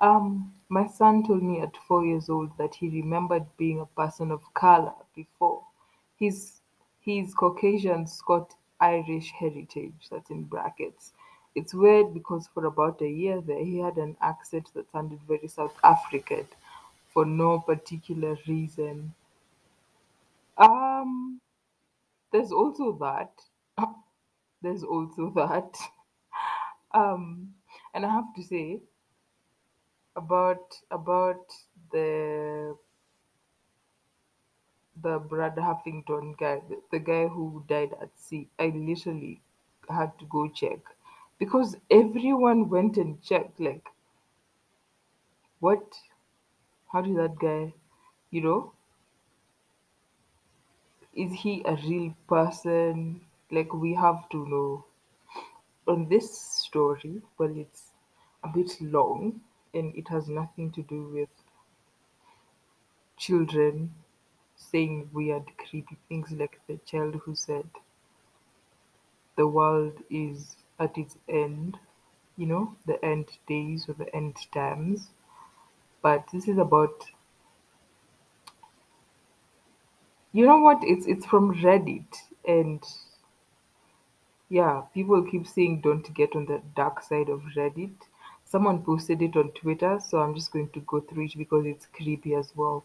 Um, 0.00 0.54
my 0.68 0.86
son 0.86 1.24
told 1.26 1.42
me 1.42 1.60
at 1.60 1.76
four 1.76 2.04
years 2.04 2.28
old 2.28 2.56
that 2.58 2.74
he 2.74 2.88
remembered 2.88 3.46
being 3.56 3.80
a 3.80 3.86
person 3.86 4.30
of 4.30 4.42
color 4.54 4.94
before. 5.14 5.62
He's 6.16 6.60
he's 7.00 7.34
Caucasian 7.34 8.06
Scot 8.06 8.54
Irish 8.80 9.30
heritage. 9.32 10.08
That's 10.10 10.30
in 10.30 10.44
brackets. 10.44 11.12
It's 11.54 11.72
weird 11.72 12.12
because 12.12 12.46
for 12.48 12.66
about 12.66 13.00
a 13.00 13.08
year 13.08 13.40
there 13.40 13.64
he 13.64 13.78
had 13.78 13.96
an 13.96 14.16
accent 14.20 14.70
that 14.74 14.90
sounded 14.92 15.20
very 15.22 15.48
South 15.48 15.74
African 15.82 16.46
for 17.08 17.24
no 17.24 17.60
particular 17.60 18.36
reason. 18.46 19.14
Um, 20.56 21.40
there's 22.32 22.52
also 22.52 22.92
that. 23.00 23.32
There's 24.62 24.84
also 24.84 25.30
that. 25.36 25.76
Um, 26.94 27.54
and 27.92 28.06
I 28.06 28.08
have 28.10 28.34
to 28.36 28.42
say 28.42 28.80
about 30.16 30.80
about 30.90 31.46
the 31.92 32.76
the 35.02 35.18
Brad 35.18 35.54
Huffington 35.56 36.36
guy, 36.36 36.60
the, 36.68 36.80
the 36.90 36.98
guy 36.98 37.26
who 37.28 37.64
died 37.68 37.94
at 38.00 38.18
sea. 38.18 38.48
I 38.58 38.66
literally 38.68 39.40
had 39.88 40.18
to 40.18 40.24
go 40.26 40.48
check 40.48 40.80
because 41.44 41.76
everyone 41.90 42.70
went 42.70 42.96
and 42.96 43.22
checked. 43.22 43.60
Like, 43.60 43.84
what? 45.60 45.94
How 46.92 47.02
did 47.02 47.16
that 47.16 47.38
guy? 47.38 47.74
You 48.30 48.40
know, 48.42 48.72
is 51.14 51.32
he 51.32 51.62
a 51.66 51.76
real 51.76 52.14
person? 52.28 53.20
Like, 53.50 53.72
we 53.74 53.94
have 53.94 54.28
to 54.30 54.46
know. 54.48 54.84
On 55.86 56.08
this 56.08 56.38
story, 56.40 57.20
well, 57.38 57.54
it's 57.56 57.92
a 58.42 58.48
bit 58.48 58.80
long 58.80 59.40
and 59.74 59.94
it 59.94 60.08
has 60.08 60.28
nothing 60.28 60.72
to 60.72 60.82
do 60.82 61.02
with 61.12 61.28
children 63.18 63.94
saying 64.56 65.10
weird, 65.12 65.44
creepy 65.58 65.96
things 66.08 66.30
like 66.32 66.60
the 66.68 66.78
child 66.86 67.16
who 67.24 67.34
said 67.34 67.68
the 69.36 69.46
world 69.46 69.92
is 70.10 70.56
at 70.78 70.96
its 70.98 71.16
end, 71.28 71.78
you 72.36 72.46
know, 72.46 72.76
the 72.86 73.02
end 73.04 73.28
days 73.46 73.88
or 73.88 73.94
the 73.94 74.14
end 74.14 74.36
times. 74.52 75.08
But 76.02 76.28
this 76.32 76.48
is 76.48 76.58
about, 76.58 77.04
you 80.32 80.46
know 80.46 80.58
what? 80.58 80.78
It's 80.82 81.06
it's 81.06 81.24
from 81.26 81.54
Reddit, 81.54 82.14
and 82.46 82.82
yeah, 84.48 84.82
people 84.94 85.22
keep 85.22 85.46
saying 85.46 85.80
don't 85.82 86.12
get 86.14 86.34
on 86.34 86.46
the 86.46 86.62
dark 86.76 87.02
side 87.02 87.28
of 87.28 87.42
Reddit. 87.56 87.94
Someone 88.44 88.82
posted 88.82 89.22
it 89.22 89.36
on 89.36 89.50
Twitter, 89.52 89.98
so 90.00 90.20
I'm 90.20 90.34
just 90.34 90.52
going 90.52 90.68
to 90.70 90.80
go 90.80 91.00
through 91.00 91.24
it 91.26 91.34
because 91.36 91.66
it's 91.66 91.86
creepy 91.86 92.34
as 92.34 92.52
well. 92.54 92.84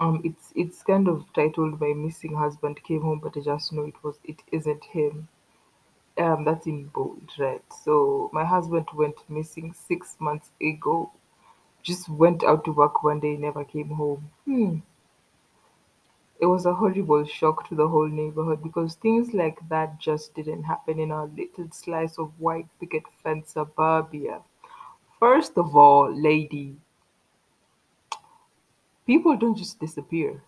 Um, 0.00 0.20
it's 0.24 0.52
it's 0.56 0.82
kind 0.82 1.08
of 1.08 1.24
titled 1.34 1.80
"My 1.80 1.92
Missing 1.92 2.34
Husband 2.36 2.82
Came 2.84 3.02
Home, 3.02 3.20
but 3.22 3.36
I 3.36 3.40
just 3.40 3.72
know 3.72 3.84
it 3.84 4.02
was 4.02 4.18
it 4.24 4.42
isn't 4.52 4.84
him." 4.84 5.28
Um, 6.16 6.44
that's 6.44 6.66
in 6.66 6.84
bold, 6.86 7.28
right? 7.38 7.62
So 7.82 8.30
my 8.32 8.44
husband 8.44 8.86
went 8.94 9.16
missing 9.28 9.72
six 9.72 10.16
months 10.20 10.50
ago. 10.60 11.10
Just 11.82 12.08
went 12.08 12.44
out 12.44 12.64
to 12.64 12.72
work 12.72 13.02
one 13.02 13.20
day, 13.20 13.36
never 13.36 13.64
came 13.64 13.88
home. 13.88 14.30
Hmm. 14.44 14.78
It 16.40 16.46
was 16.46 16.66
a 16.66 16.74
horrible 16.74 17.24
shock 17.24 17.68
to 17.68 17.74
the 17.74 17.88
whole 17.88 18.08
neighborhood 18.08 18.62
because 18.62 18.94
things 18.94 19.32
like 19.34 19.58
that 19.68 19.98
just 19.98 20.34
didn't 20.34 20.64
happen 20.64 20.98
in 21.00 21.10
our 21.10 21.26
little 21.26 21.68
slice 21.70 22.18
of 22.18 22.38
white 22.38 22.66
picket 22.78 23.04
fence 23.22 23.52
suburbia. 23.52 24.40
First 25.18 25.56
of 25.56 25.74
all, 25.76 26.12
lady, 26.14 26.76
people 29.06 29.36
don't 29.36 29.56
just 29.56 29.80
disappear. 29.80 30.42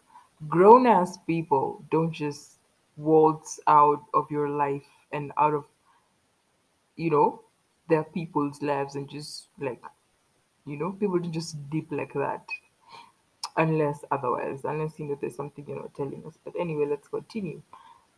Grown 0.49 0.87
ass 0.87 1.17
people 1.27 1.83
don't 1.91 2.13
just 2.13 2.59
waltz 2.97 3.61
out 3.67 4.03
of 4.13 4.31
your 4.31 4.49
life 4.49 4.87
and 5.13 5.33
out 5.37 5.55
of, 5.55 5.65
you 6.97 7.11
know, 7.11 7.45
their 7.89 8.05
people's 8.05 8.61
lives 8.63 8.97
and 8.97 9.09
just 9.09 9.49
like, 9.59 9.83
you 10.67 10.77
know, 10.79 10.93
people 10.93 11.19
don't 11.19 11.33
just 11.33 11.71
dip 11.71 11.91
like 11.93 12.15
that. 12.15 12.47
unless 13.57 14.05
otherwise, 14.13 14.65
unless 14.65 14.99
you 15.01 15.07
know 15.07 15.19
there's 15.21 15.35
something 15.35 15.65
you're 15.67 15.81
not 15.81 15.95
telling 15.95 16.25
us. 16.27 16.39
But 16.45 16.55
anyway, 16.59 16.87
let's 16.87 17.09
continue. 17.09 17.63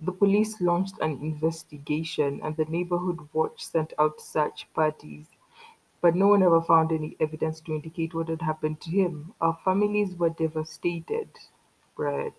The 0.01 0.13
police 0.13 0.61
launched 0.61 0.99
an 1.01 1.13
investigation, 1.23 2.41
and 2.43 2.57
the 2.57 2.67
neighborhood 2.67 3.29
watch 3.33 3.65
sent 3.65 3.93
out 3.99 4.21
search 4.21 4.69
parties. 4.75 5.27
But 6.03 6.15
no 6.17 6.29
one 6.29 6.43
ever 6.43 6.63
found 6.63 6.93
any 6.93 7.17
evidence 7.21 7.61
to 7.63 7.73
indicate 7.75 8.15
what 8.15 8.29
had 8.29 8.43
happened 8.43 8.81
to 8.83 8.91
him. 8.91 9.35
Our 9.41 9.59
families 9.65 10.17
were 10.17 10.31
devastated. 10.31 11.31
Right. 11.97 12.35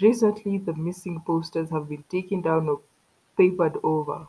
Recently, 0.00 0.58
the 0.58 0.74
missing 0.74 1.20
posters 1.20 1.70
have 1.70 1.88
been 1.88 2.02
taken 2.08 2.40
down 2.42 2.68
or 2.68 2.80
papered 3.40 3.78
over. 3.82 4.26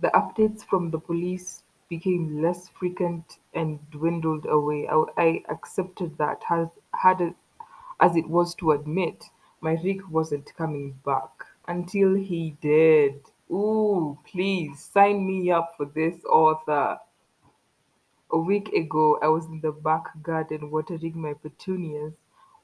The 0.00 0.08
updates 0.08 0.64
from 0.64 0.90
the 0.90 0.98
police 0.98 1.62
became 1.88 2.42
less 2.42 2.68
frequent 2.68 3.38
and 3.54 3.78
dwindled 3.92 4.46
away. 4.46 4.88
I, 5.16 5.44
accepted 5.48 6.18
that, 6.18 6.42
hard 6.42 7.34
as 8.00 8.16
it 8.16 8.28
was 8.28 8.56
to 8.56 8.72
admit 8.72 9.30
my 9.60 9.78
Rick 9.84 10.10
wasn't 10.10 10.52
coming 10.56 10.98
back 11.04 11.30
until 11.68 12.14
he 12.14 12.56
did. 12.60 13.20
Ooh, 13.48 14.18
please 14.28 14.80
sign 14.80 15.24
me 15.24 15.52
up 15.52 15.74
for 15.76 15.86
this 15.86 16.16
author. 16.24 16.98
A 18.32 18.38
week 18.38 18.72
ago, 18.72 19.20
I 19.22 19.28
was 19.28 19.46
in 19.46 19.60
the 19.60 19.70
back 19.70 20.20
garden 20.20 20.72
watering 20.72 21.20
my 21.20 21.34
petunias 21.34 22.14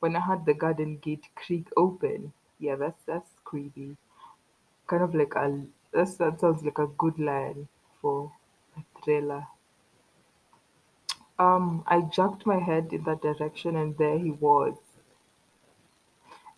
when 0.00 0.16
I 0.16 0.20
heard 0.20 0.44
the 0.44 0.54
garden 0.54 0.98
gate 0.98 1.28
creak 1.36 1.68
open. 1.76 2.32
Yeah, 2.58 2.74
that's 2.74 3.04
that's 3.06 3.30
creepy. 3.44 3.96
Kind 4.92 5.02
of 5.04 5.14
like 5.14 5.34
a 5.34 5.64
that's, 5.90 6.16
that 6.18 6.38
sounds 6.38 6.62
like 6.62 6.78
a 6.78 6.86
good 6.86 7.18
line 7.18 7.66
for 8.02 8.30
a 8.76 8.82
thriller. 9.02 9.48
Um, 11.38 11.84
I 11.86 12.00
jerked 12.00 12.46
my 12.46 12.58
head 12.58 12.92
in 12.92 13.02
that 13.04 13.20
direction, 13.20 13.76
and 13.76 13.96
there 13.98 14.18
he 14.18 14.30
was, 14.30 14.76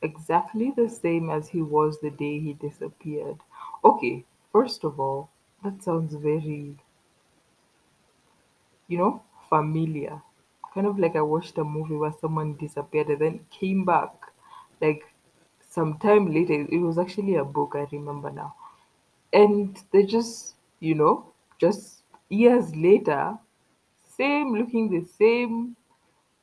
exactly 0.03 0.71
the 0.71 0.89
same 0.89 1.31
as 1.31 1.49
he 1.49 1.61
was 1.61 1.99
the 2.01 2.11
day 2.11 2.39
he 2.39 2.53
disappeared. 2.53 3.39
Okay, 3.85 4.25
first 4.53 4.85
of 4.85 5.01
all, 5.01 5.31
that 5.65 5.83
sounds 5.83 6.15
very, 6.15 6.77
you 8.89 8.99
know, 8.99 9.23
familiar. 9.49 10.23
Kind 10.75 10.87
of 10.87 10.99
like 10.99 11.17
I 11.17 11.21
watched 11.23 11.59
a 11.59 11.65
movie 11.65 11.95
where 11.97 12.13
someone 12.21 12.55
disappeared 12.57 13.09
and 13.09 13.21
then 13.21 13.47
came 13.51 13.85
back, 13.85 14.13
like 14.81 15.14
sometime 15.75 16.33
later. 16.33 16.67
It 16.71 16.79
was 16.79 16.99
actually 16.99 17.35
a 17.37 17.45
book, 17.45 17.73
I 17.75 17.87
remember 17.93 18.31
now. 18.31 18.55
And 19.33 19.79
they 19.93 20.05
just, 20.05 20.55
you 20.81 20.95
know, 20.95 21.33
just 21.61 22.03
years 22.29 22.75
later, 22.77 23.39
same 24.17 24.55
looking 24.55 24.91
the 24.91 25.05
same 25.07 25.77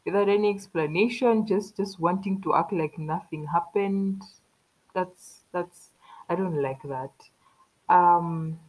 without 0.05 0.29
any 0.29 0.49
explanation, 0.49 1.45
just 1.47 1.77
just 1.77 1.99
wanting 1.99 2.41
to 2.41 2.55
act 2.55 2.73
like 2.73 2.97
nothing 2.99 3.45
happened. 3.47 4.21
That's 4.93 5.41
that's 5.53 5.89
I 6.29 6.35
don't 6.35 6.61
like 6.61 6.81
that. 6.83 7.13
Um, 7.89 8.59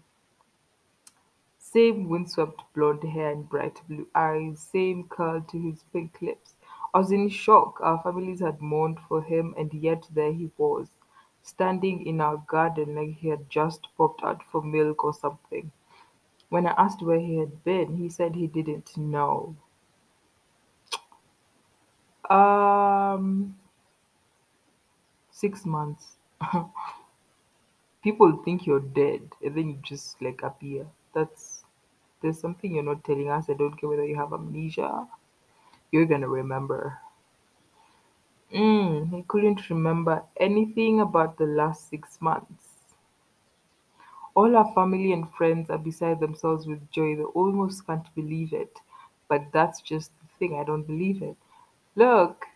same 1.58 2.08
windswept 2.08 2.62
blonde 2.74 3.02
hair 3.04 3.30
and 3.32 3.48
bright 3.48 3.80
blue 3.88 4.06
eyes, 4.14 4.60
same 4.60 5.08
curl 5.08 5.40
to 5.50 5.58
his 5.58 5.84
pink 5.92 6.20
lips. 6.20 6.54
I 6.94 6.98
was 6.98 7.12
in 7.12 7.28
shock. 7.28 7.80
Our 7.80 8.02
families 8.02 8.40
had 8.40 8.60
mourned 8.60 8.98
for 9.08 9.22
him, 9.22 9.54
and 9.56 9.72
yet 9.74 10.06
there 10.12 10.32
he 10.32 10.50
was, 10.58 10.90
standing 11.42 12.06
in 12.06 12.20
our 12.20 12.36
garden 12.48 12.94
like 12.94 13.16
he 13.16 13.28
had 13.28 13.48
just 13.50 13.88
popped 13.96 14.22
out 14.22 14.42
for 14.44 14.62
milk 14.62 15.04
or 15.04 15.14
something. 15.14 15.72
When 16.50 16.66
I 16.66 16.72
asked 16.78 17.02
where 17.02 17.20
he 17.20 17.38
had 17.38 17.64
been, 17.64 17.96
he 17.96 18.08
said 18.10 18.34
he 18.34 18.46
didn't 18.46 18.96
know. 18.96 19.56
Um, 22.30 23.56
six 25.30 25.64
months. 25.66 26.16
People 28.02 28.36
think 28.44 28.66
you're 28.66 28.80
dead, 28.80 29.22
and 29.42 29.54
then 29.56 29.70
you 29.70 29.78
just 29.82 30.20
like 30.20 30.42
appear. 30.42 30.86
That's 31.14 31.64
there's 32.20 32.38
something 32.40 32.74
you're 32.74 32.84
not 32.84 33.04
telling 33.04 33.30
us. 33.30 33.48
I 33.50 33.54
don't 33.54 33.76
care 33.76 33.88
whether 33.88 34.04
you 34.06 34.16
have 34.16 34.32
amnesia. 34.32 35.08
You're 35.92 36.06
gonna 36.06 36.28
remember. 36.28 36.98
Mm, 38.54 39.08
he 39.10 39.22
couldn't 39.24 39.68
remember 39.68 40.22
anything 40.36 41.00
about 41.00 41.38
the 41.38 41.44
last 41.46 41.88
six 41.88 42.20
months. 42.20 42.94
All 44.34 44.56
our 44.56 44.70
family 44.74 45.10
and 45.12 45.30
friends 45.32 45.70
are 45.70 45.78
beside 45.78 46.20
themselves 46.20 46.66
with 46.66 46.90
joy. 46.90 47.16
They 47.16 47.22
almost 47.22 47.86
can't 47.86 48.14
believe 48.14 48.52
it. 48.52 48.78
But 49.26 49.52
that's 49.52 49.80
just 49.80 50.10
the 50.20 50.26
thing. 50.38 50.54
I 50.58 50.64
don't 50.64 50.82
believe 50.86 51.22
it. 51.22 51.36
Look, 51.96 52.46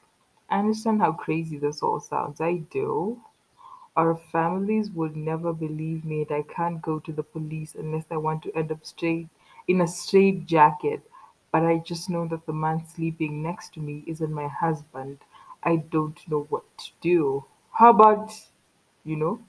I 0.51 0.59
understand 0.59 1.01
how 1.01 1.12
crazy 1.12 1.57
this 1.59 1.83
all 1.83 2.01
sounds. 2.01 2.40
I 2.42 2.57
do. 2.57 3.22
Our 3.96 4.16
families 4.16 4.90
would 4.92 5.16
never 5.16 5.53
believe 5.53 6.05
me 6.05 6.22
and 6.22 6.33
I 6.33 6.42
can't 6.42 6.83
go 6.83 7.01
to 7.01 7.12
the 7.12 7.22
police 7.25 7.75
unless 7.75 8.07
I 8.11 8.16
want 8.18 8.42
to 8.44 8.57
end 8.57 8.72
up 8.72 8.85
straight 8.85 9.29
in 9.68 9.81
a 9.81 9.88
straight 9.88 10.46
jacket. 10.46 11.03
But 11.52 11.64
I 11.64 11.78
just 11.78 12.11
know 12.11 12.26
that 12.28 12.46
the 12.46 12.52
man 12.52 12.87
sleeping 12.87 13.42
next 13.42 13.74
to 13.74 13.80
me 13.80 14.04
isn't 14.06 14.32
my 14.32 14.48
husband. 14.48 15.18
I 15.62 15.76
don't 15.76 16.18
know 16.28 16.44
what 16.50 16.64
to 16.78 16.92
do. 17.00 17.44
How 17.72 17.90
about, 17.90 18.32
you 19.04 19.16
know, 19.16 19.40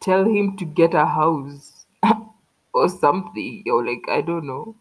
tell 0.00 0.24
him 0.24 0.56
to 0.56 0.64
get 0.64 0.94
a 0.94 1.04
house 1.04 1.84
or 2.72 2.88
something, 2.88 3.62
or 3.66 3.84
like, 3.86 4.08
I 4.08 4.22
don't 4.22 4.46
know, 4.46 4.76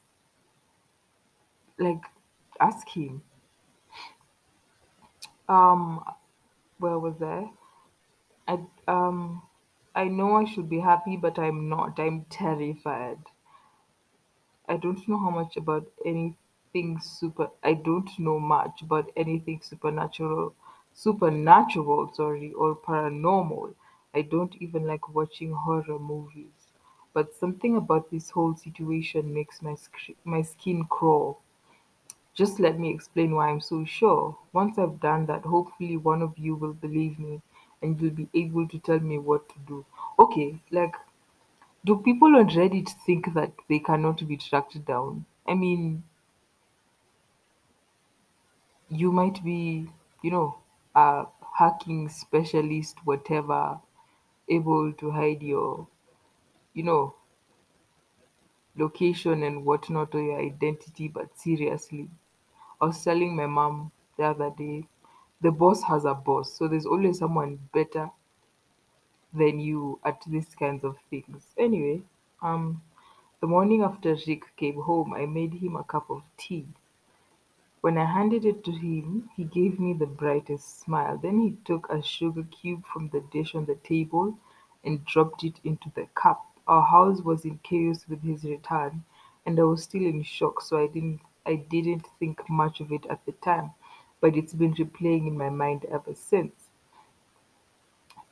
like, 1.79 2.03
ask 2.59 2.88
him. 2.89 3.21
Um, 5.49 6.03
where 6.79 6.99
was 6.99 7.21
I? 7.21 7.51
I 8.47 8.59
um 8.88 9.43
I 9.95 10.05
know 10.05 10.35
I 10.38 10.45
should 10.45 10.69
be 10.69 10.79
happy, 10.79 11.17
but 11.17 11.38
I'm 11.39 11.69
not. 11.69 11.99
I'm 11.99 12.25
terrified. 12.25 13.19
I 14.67 14.78
don't 14.78 15.08
know 15.08 15.17
how 15.19 15.30
much 15.30 15.58
about 15.58 15.88
anything 16.06 16.99
super. 16.99 17.49
I 17.63 17.73
don't 17.73 18.10
know 18.19 18.39
much 18.39 18.82
about 18.82 19.12
anything 19.15 19.62
supernatural, 19.62 20.54
supernatural, 20.93 22.13
sorry, 22.13 22.54
or 22.54 22.75
paranormal. 22.75 23.75
I 24.13 24.21
don't 24.23 24.56
even 24.62 24.86
like 24.88 25.10
watching 25.13 25.54
horror 25.54 25.99
movies. 25.99 26.69
But 27.13 27.34
something 27.34 27.78
about 27.78 28.12
this 28.12 28.30
whole 28.32 28.56
situation 28.56 29.34
makes 29.34 29.62
my 29.62 29.75
sc- 29.75 30.17
my 30.25 30.41
skin 30.41 30.86
crawl. 30.86 31.41
Just 32.36 32.60
let 32.60 32.80
me 32.80 32.91
explain 32.93 33.34
why 33.34 33.49
I'm 33.49 33.60
so 33.60 33.84
sure. 33.84 34.38
Once 34.54 34.78
I've 34.78 34.99
done 34.99 35.25
that, 35.25 35.43
hopefully 35.43 35.97
one 35.97 36.21
of 36.21 36.38
you 36.38 36.54
will 36.56 36.73
believe 36.73 37.17
me 37.17 37.41
and 37.82 37.99
you'll 37.99 38.12
be 38.13 38.30
able 38.36 38.67
to 38.67 38.78
tell 38.78 38.99
me 38.99 39.17
what 39.17 39.49
to 39.49 39.60
do. 39.65 39.86
Okay, 40.19 40.62
like, 40.69 40.95
do 41.85 41.97
people 41.97 42.35
on 42.35 42.49
Reddit 42.49 42.89
think 43.05 43.33
that 43.35 43.53
they 43.69 43.79
cannot 43.79 44.27
be 44.27 44.37
tracked 44.37 44.83
down? 44.85 45.25
I 45.47 45.53
mean, 45.53 46.03
you 48.89 49.11
might 49.11 49.43
be, 49.43 49.87
you 50.23 50.31
know, 50.31 50.57
a 50.95 51.25
hacking 51.59 52.09
specialist, 52.09 52.97
whatever, 53.05 53.79
able 54.49 54.93
to 54.93 55.11
hide 55.11 55.43
your, 55.43 55.87
you 56.73 56.83
know, 56.83 57.15
location 58.75 59.43
and 59.43 59.63
whatnot 59.65 60.13
or 60.15 60.21
your 60.21 60.39
identity, 60.39 61.07
but 61.07 61.37
seriously, 61.37 62.09
I 62.81 62.85
was 62.87 63.03
telling 63.03 63.35
my 63.35 63.45
mom 63.45 63.91
the 64.17 64.25
other 64.25 64.49
day, 64.49 64.87
the 65.41 65.51
boss 65.51 65.83
has 65.83 66.05
a 66.05 66.13
boss, 66.13 66.51
so 66.53 66.67
there's 66.67 66.85
always 66.85 67.19
someone 67.19 67.59
better 67.73 68.09
than 69.35 69.59
you 69.59 69.99
at 70.03 70.21
these 70.27 70.55
kinds 70.55 70.83
of 70.83 70.97
things. 71.09 71.43
Anyway, 71.57 72.01
um, 72.41 72.81
the 73.41 73.47
morning 73.47 73.83
after 73.83 74.15
Rick 74.27 74.55
came 74.57 74.81
home, 74.81 75.13
I 75.13 75.25
made 75.25 75.53
him 75.53 75.75
a 75.75 75.83
cup 75.83 76.09
of 76.09 76.23
tea. 76.37 76.67
When 77.81 77.97
I 77.97 78.05
handed 78.05 78.43
it 78.45 78.63
to 78.65 78.71
him, 78.71 79.29
he 79.35 79.45
gave 79.45 79.79
me 79.79 79.93
the 79.93 80.07
brightest 80.07 80.79
smile. 80.81 81.17
Then 81.17 81.39
he 81.39 81.51
took 81.63 81.87
a 81.89 82.01
sugar 82.01 82.43
cube 82.43 82.85
from 82.85 83.09
the 83.09 83.21
dish 83.21 83.55
on 83.55 83.65
the 83.65 83.75
table 83.75 84.37
and 84.83 85.05
dropped 85.05 85.43
it 85.43 85.59
into 85.63 85.89
the 85.95 86.07
cup. 86.15 86.45
Our 86.67 86.81
house 86.83 87.21
was 87.21 87.45
in 87.45 87.59
chaos 87.59 88.07
with 88.09 88.23
his 88.23 88.43
return, 88.43 89.05
and 89.45 89.59
I 89.59 89.63
was 89.63 89.83
still 89.83 90.03
in 90.05 90.23
shock, 90.23 90.61
so 90.61 90.77
I 90.77 90.87
didn't 90.87 91.21
I 91.45 91.55
didn't 91.55 92.07
think 92.19 92.49
much 92.49 92.81
of 92.81 92.91
it 92.91 93.05
at 93.05 93.23
the 93.25 93.33
time, 93.33 93.71
but 94.19 94.35
it's 94.35 94.53
been 94.53 94.73
replaying 94.73 95.27
in 95.27 95.37
my 95.37 95.49
mind 95.49 95.85
ever 95.85 96.15
since. 96.15 96.64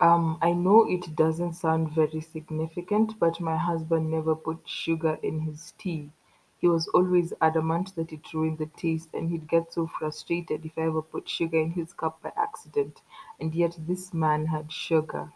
Um, 0.03 0.37
I 0.41 0.51
know 0.51 0.83
it 0.89 1.15
doesn't 1.15 1.53
sound 1.53 1.91
very 1.91 2.19
significant, 2.19 3.17
but 3.19 3.39
my 3.39 3.55
husband 3.55 4.11
never 4.11 4.35
put 4.35 4.59
sugar 4.67 5.17
in 5.23 5.39
his 5.39 5.73
tea. 5.77 6.11
He 6.59 6.67
was 6.67 6.89
always 6.89 7.31
adamant 7.39 7.95
that 7.95 8.11
it 8.11 8.33
ruined 8.33 8.57
the 8.57 8.65
taste, 8.65 9.09
and 9.13 9.29
he'd 9.29 9.47
get 9.47 9.71
so 9.71 9.87
frustrated 9.87 10.65
if 10.65 10.77
I 10.77 10.81
ever 10.81 11.01
put 11.01 11.29
sugar 11.29 11.57
in 11.57 11.71
his 11.71 11.93
cup 11.93 12.21
by 12.21 12.33
accident. 12.35 13.01
And 13.39 13.55
yet, 13.55 13.77
this 13.87 14.13
man 14.13 14.45
had 14.47 14.73
sugar. 14.73 15.31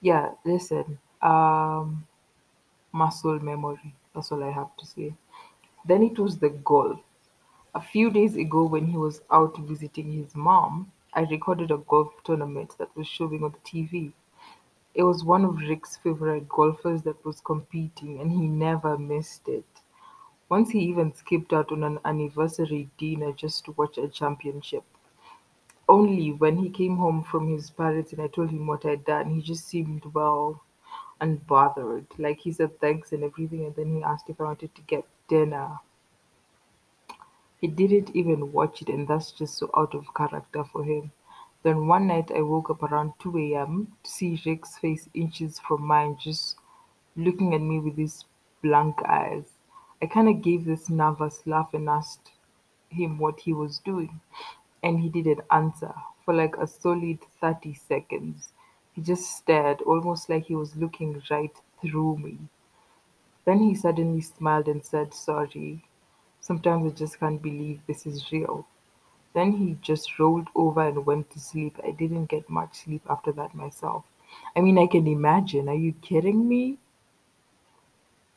Yeah, 0.00 0.30
listen, 0.46 0.98
um, 1.20 2.06
muscle 2.92 3.38
memory. 3.40 3.94
That's 4.14 4.32
all 4.32 4.42
I 4.42 4.52
have 4.52 4.74
to 4.78 4.86
say. 4.86 5.14
Then 5.84 6.02
it 6.02 6.18
was 6.18 6.38
the 6.38 6.50
golf. 6.50 7.00
A 7.74 7.80
few 7.82 8.10
days 8.10 8.36
ago, 8.36 8.64
when 8.64 8.86
he 8.86 8.96
was 8.96 9.22
out 9.30 9.58
visiting 9.58 10.12
his 10.12 10.34
mom, 10.34 10.92
I 11.16 11.22
recorded 11.22 11.72
a 11.72 11.78
golf 11.78 12.12
tournament 12.22 12.76
that 12.78 12.94
was 12.96 13.08
showing 13.08 13.42
on 13.42 13.50
the 13.50 13.58
TV. 13.64 14.12
It 14.94 15.02
was 15.02 15.24
one 15.24 15.44
of 15.44 15.56
Rick's 15.56 15.96
favorite 15.96 16.48
golfers 16.48 17.02
that 17.02 17.24
was 17.24 17.40
competing, 17.40 18.20
and 18.20 18.30
he 18.30 18.46
never 18.46 18.96
missed 18.96 19.48
it. 19.48 19.66
Once 20.48 20.70
he 20.70 20.80
even 20.80 21.14
skipped 21.14 21.52
out 21.52 21.72
on 21.72 21.82
an 21.82 21.98
anniversary 22.04 22.88
dinner 22.98 23.32
just 23.32 23.64
to 23.64 23.72
watch 23.72 23.98
a 23.98 24.08
championship. 24.08 24.84
Only 25.88 26.32
when 26.32 26.58
he 26.58 26.70
came 26.70 26.96
home 26.98 27.24
from 27.24 27.48
his 27.48 27.70
parents 27.70 28.12
and 28.12 28.22
I 28.22 28.28
told 28.28 28.50
him 28.50 28.66
what 28.66 28.84
I'd 28.86 29.04
done, 29.04 29.30
he 29.34 29.42
just 29.42 29.66
seemed 29.66 30.04
well 30.14 30.62
unbothered. 31.20 32.06
Like 32.18 32.40
he 32.40 32.52
said 32.52 32.78
thanks 32.80 33.12
and 33.12 33.24
everything, 33.24 33.64
and 33.64 33.74
then 33.74 33.96
he 33.96 34.02
asked 34.02 34.28
if 34.28 34.40
I 34.40 34.44
wanted 34.44 34.74
to 34.74 34.82
get 34.82 35.06
dinner. 35.28 35.80
He 37.60 37.66
didn't 37.68 38.14
even 38.16 38.52
watch 38.52 38.82
it, 38.82 38.88
and 38.88 39.06
that's 39.08 39.32
just 39.32 39.58
so 39.58 39.70
out 39.76 39.94
of 39.94 40.14
character 40.14 40.64
for 40.64 40.84
him. 40.84 41.12
Then 41.62 41.86
one 41.86 42.06
night 42.06 42.30
I 42.30 42.42
woke 42.42 42.70
up 42.70 42.82
around 42.82 43.14
2 43.18 43.38
a.m. 43.38 43.96
to 44.02 44.10
see 44.10 44.40
Rick's 44.46 44.78
face 44.78 45.08
inches 45.14 45.58
from 45.58 45.82
mine, 45.82 46.16
just 46.18 46.56
looking 47.16 47.54
at 47.54 47.60
me 47.60 47.78
with 47.80 47.96
his 47.96 48.24
blank 48.62 49.02
eyes. 49.04 49.54
I 50.02 50.06
kind 50.06 50.28
of 50.28 50.42
gave 50.42 50.64
this 50.64 50.88
nervous 50.90 51.46
laugh 51.46 51.74
and 51.74 51.88
asked 51.88 52.30
him 52.90 53.18
what 53.18 53.40
he 53.40 53.52
was 53.52 53.78
doing, 53.80 54.20
and 54.82 55.00
he 55.00 55.08
didn't 55.08 55.40
answer 55.50 55.94
for 56.24 56.34
like 56.34 56.56
a 56.56 56.66
solid 56.66 57.20
30 57.40 57.74
seconds. 57.74 58.52
He 58.92 59.02
just 59.02 59.30
stared, 59.36 59.82
almost 59.82 60.28
like 60.28 60.46
he 60.46 60.54
was 60.56 60.76
looking 60.76 61.22
right 61.30 61.54
through 61.80 62.18
me. 62.18 62.38
Then 63.46 63.60
he 63.60 63.74
suddenly 63.74 64.20
smiled 64.20 64.68
and 64.68 64.84
said, 64.84 65.14
Sorry. 65.14 65.84
Sometimes 66.46 66.92
I 66.92 66.94
just 66.96 67.18
can't 67.20 67.42
believe 67.42 67.80
this 67.86 68.06
is 68.06 68.30
real. 68.32 68.66
Then 69.34 69.52
he 69.52 69.78
just 69.82 70.18
rolled 70.18 70.48
over 70.54 70.82
and 70.88 71.06
went 71.06 71.30
to 71.30 71.40
sleep. 71.40 71.78
I 71.84 71.92
didn't 71.92 72.26
get 72.26 72.50
much 72.50 72.76
sleep 72.84 73.02
after 73.10 73.32
that 73.32 73.54
myself. 73.54 74.04
I 74.56 74.60
mean, 74.60 74.78
I 74.78 74.86
can 74.86 75.06
imagine. 75.08 75.68
Are 75.68 75.74
you 75.86 75.92
kidding 75.94 76.48
me? 76.48 76.78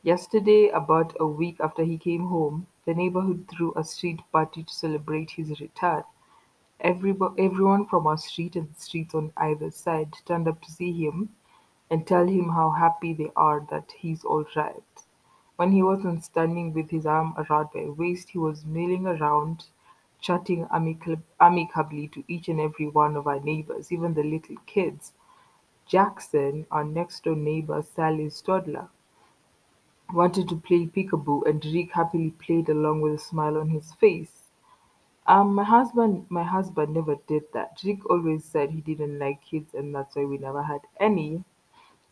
Yesterday, 0.04 0.70
about 0.70 1.16
a 1.20 1.28
week 1.28 1.58
after 1.62 1.84
he 1.84 1.98
came 1.98 2.28
home, 2.28 2.68
the 2.86 2.94
neighborhood 2.94 3.48
threw 3.50 3.74
a 3.76 3.84
street 3.84 4.22
party 4.32 4.64
to 4.64 4.74
celebrate 4.74 5.32
his 5.32 5.62
return. 5.62 6.04
Everybo- 6.84 7.36
everyone 7.40 7.86
from 7.86 8.08
our 8.08 8.18
street 8.18 8.56
and 8.56 8.70
the 8.74 8.82
streets 8.82 9.16
on 9.16 9.34
either 9.38 9.72
side 9.72 10.14
turned 10.26 10.48
up 10.48 10.62
to 10.64 10.72
see 10.72 10.92
him 10.94 11.36
and 11.92 12.08
tell 12.08 12.28
him 12.28 12.50
how 12.50 12.72
happy 12.72 13.14
they 13.14 13.32
are 13.36 13.62
that 13.72 13.94
he's 13.94 14.26
all 14.26 14.46
right. 14.56 15.06
When 15.60 15.74
he 15.74 15.84
wasn't 15.84 16.24
standing 16.24 16.74
with 16.74 16.90
his 16.90 17.06
arm 17.06 17.36
around 17.38 17.70
my 17.76 17.86
waist, 17.88 18.32
he 18.32 18.40
was 18.40 18.66
milling 18.66 19.06
around, 19.06 19.68
chatting 20.20 20.68
amicably 20.72 22.08
to 22.08 22.24
each 22.28 22.50
and 22.50 22.60
every 22.60 22.88
one 22.90 23.16
of 23.16 23.28
our 23.28 23.40
neighbors, 23.40 23.92
even 23.92 24.16
the 24.16 24.24
little 24.24 24.58
kids. 24.66 25.14
Jackson, 25.86 26.68
our 26.72 26.84
next 26.86 27.24
door 27.26 27.36
neighbor, 27.36 27.82
Sally's 27.84 28.42
toddler, 28.42 28.90
wanted 30.14 30.48
to 30.50 30.56
play 30.58 30.86
peekaboo, 30.86 31.42
and 31.48 31.66
Rick 31.66 31.94
happily 31.94 32.32
played 32.32 32.70
along 32.70 33.02
with 33.02 33.14
a 33.14 33.18
smile 33.18 33.58
on 33.58 33.70
his 33.70 33.94
face. 33.94 34.50
Um, 35.28 35.56
my 35.56 35.64
husband, 35.66 36.28
my 36.30 36.44
husband 36.44 36.94
never 36.96 37.16
did 37.28 37.44
that. 37.54 37.82
Rick 37.86 38.10
always 38.10 38.46
said 38.46 38.72
he 38.72 38.82
didn't 38.82 39.20
like 39.20 39.42
kids, 39.44 39.74
and 39.76 39.96
that's 39.96 40.16
why 40.16 40.26
we 40.26 40.38
never 40.38 40.64
had 40.64 40.82
any. 41.00 41.44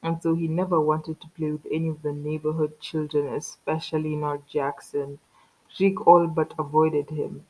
And 0.01 0.21
so 0.23 0.33
he 0.33 0.47
never 0.47 0.81
wanted 0.81 1.21
to 1.21 1.27
play 1.29 1.51
with 1.51 1.67
any 1.71 1.89
of 1.89 2.01
the 2.01 2.11
neighborhood 2.11 2.79
children, 2.79 3.27
especially 3.27 4.15
not 4.15 4.47
Jackson. 4.47 5.19
Rick 5.79 6.07
all 6.07 6.25
but 6.27 6.55
avoided 6.57 7.11
him. 7.11 7.45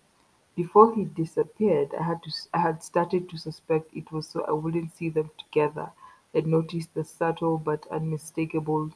Before 0.55 0.93
he 0.93 1.05
disappeared, 1.05 1.95
I 1.95 2.03
had 2.03 2.23
to 2.23 2.31
I 2.53 2.60
had 2.60 2.83
started 2.83 3.29
to 3.29 3.38
suspect 3.38 3.95
it 3.95 4.12
was 4.12 4.27
so 4.27 4.43
I 4.45 4.51
wouldn't 4.51 4.93
see 4.93 5.10
them 5.10 5.31
together. 5.38 5.91
I'd 6.36 6.47
noticed 6.47 6.93
the 6.93 7.05
subtle 7.05 7.57
but 7.57 7.88
unmistakable 7.91 8.91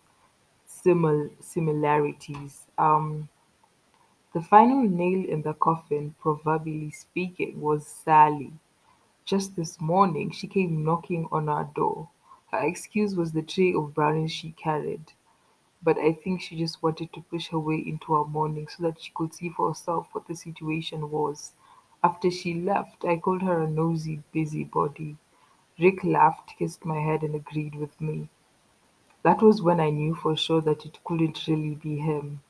simil- 0.67 1.31
similarities. 1.43 2.67
Um, 2.77 3.29
the 4.33 4.41
final 4.41 4.81
nail 4.81 5.23
in 5.29 5.43
the 5.43 5.53
coffin, 5.53 6.15
proverbially 6.19 6.89
speaking, 6.89 7.61
was 7.61 7.85
Sally. 7.85 8.51
Just 9.25 9.55
this 9.55 9.81
morning 9.81 10.31
she 10.31 10.47
came 10.47 10.83
knocking 10.83 11.27
on 11.31 11.49
our 11.49 11.65
door. 11.65 12.09
Her 12.51 12.59
excuse 12.59 13.15
was 13.15 13.31
the 13.33 13.41
tray 13.41 13.73
of 13.73 13.93
brownies 13.95 14.31
she 14.31 14.51
carried, 14.51 15.13
but 15.83 15.97
I 15.97 16.13
think 16.13 16.41
she 16.41 16.57
just 16.57 16.83
wanted 16.83 17.13
to 17.13 17.21
push 17.21 17.49
her 17.49 17.59
way 17.59 17.77
into 17.77 18.13
our 18.13 18.25
morning 18.25 18.67
so 18.67 18.83
that 18.83 19.01
she 19.01 19.11
could 19.15 19.33
see 19.33 19.49
for 19.49 19.69
herself 19.69 20.09
what 20.13 20.27
the 20.27 20.35
situation 20.35 21.11
was. 21.11 21.53
After 22.03 22.31
she 22.31 22.53
left, 22.53 23.05
I 23.05 23.17
called 23.17 23.43
her 23.43 23.61
a 23.61 23.69
nosy 23.69 24.23
busybody. 24.33 25.17
Rick 25.79 26.03
laughed, 26.03 26.57
kissed 26.57 26.85
my 26.85 26.99
head, 27.01 27.23
and 27.23 27.35
agreed 27.35 27.75
with 27.75 27.99
me. 28.01 28.29
That 29.23 29.41
was 29.41 29.61
when 29.61 29.79
I 29.79 29.89
knew 29.89 30.15
for 30.15 30.37
sure 30.37 30.61
that 30.61 30.85
it 30.85 30.99
couldn't 31.03 31.47
really 31.47 31.75
be 31.75 31.97
him. 31.97 32.41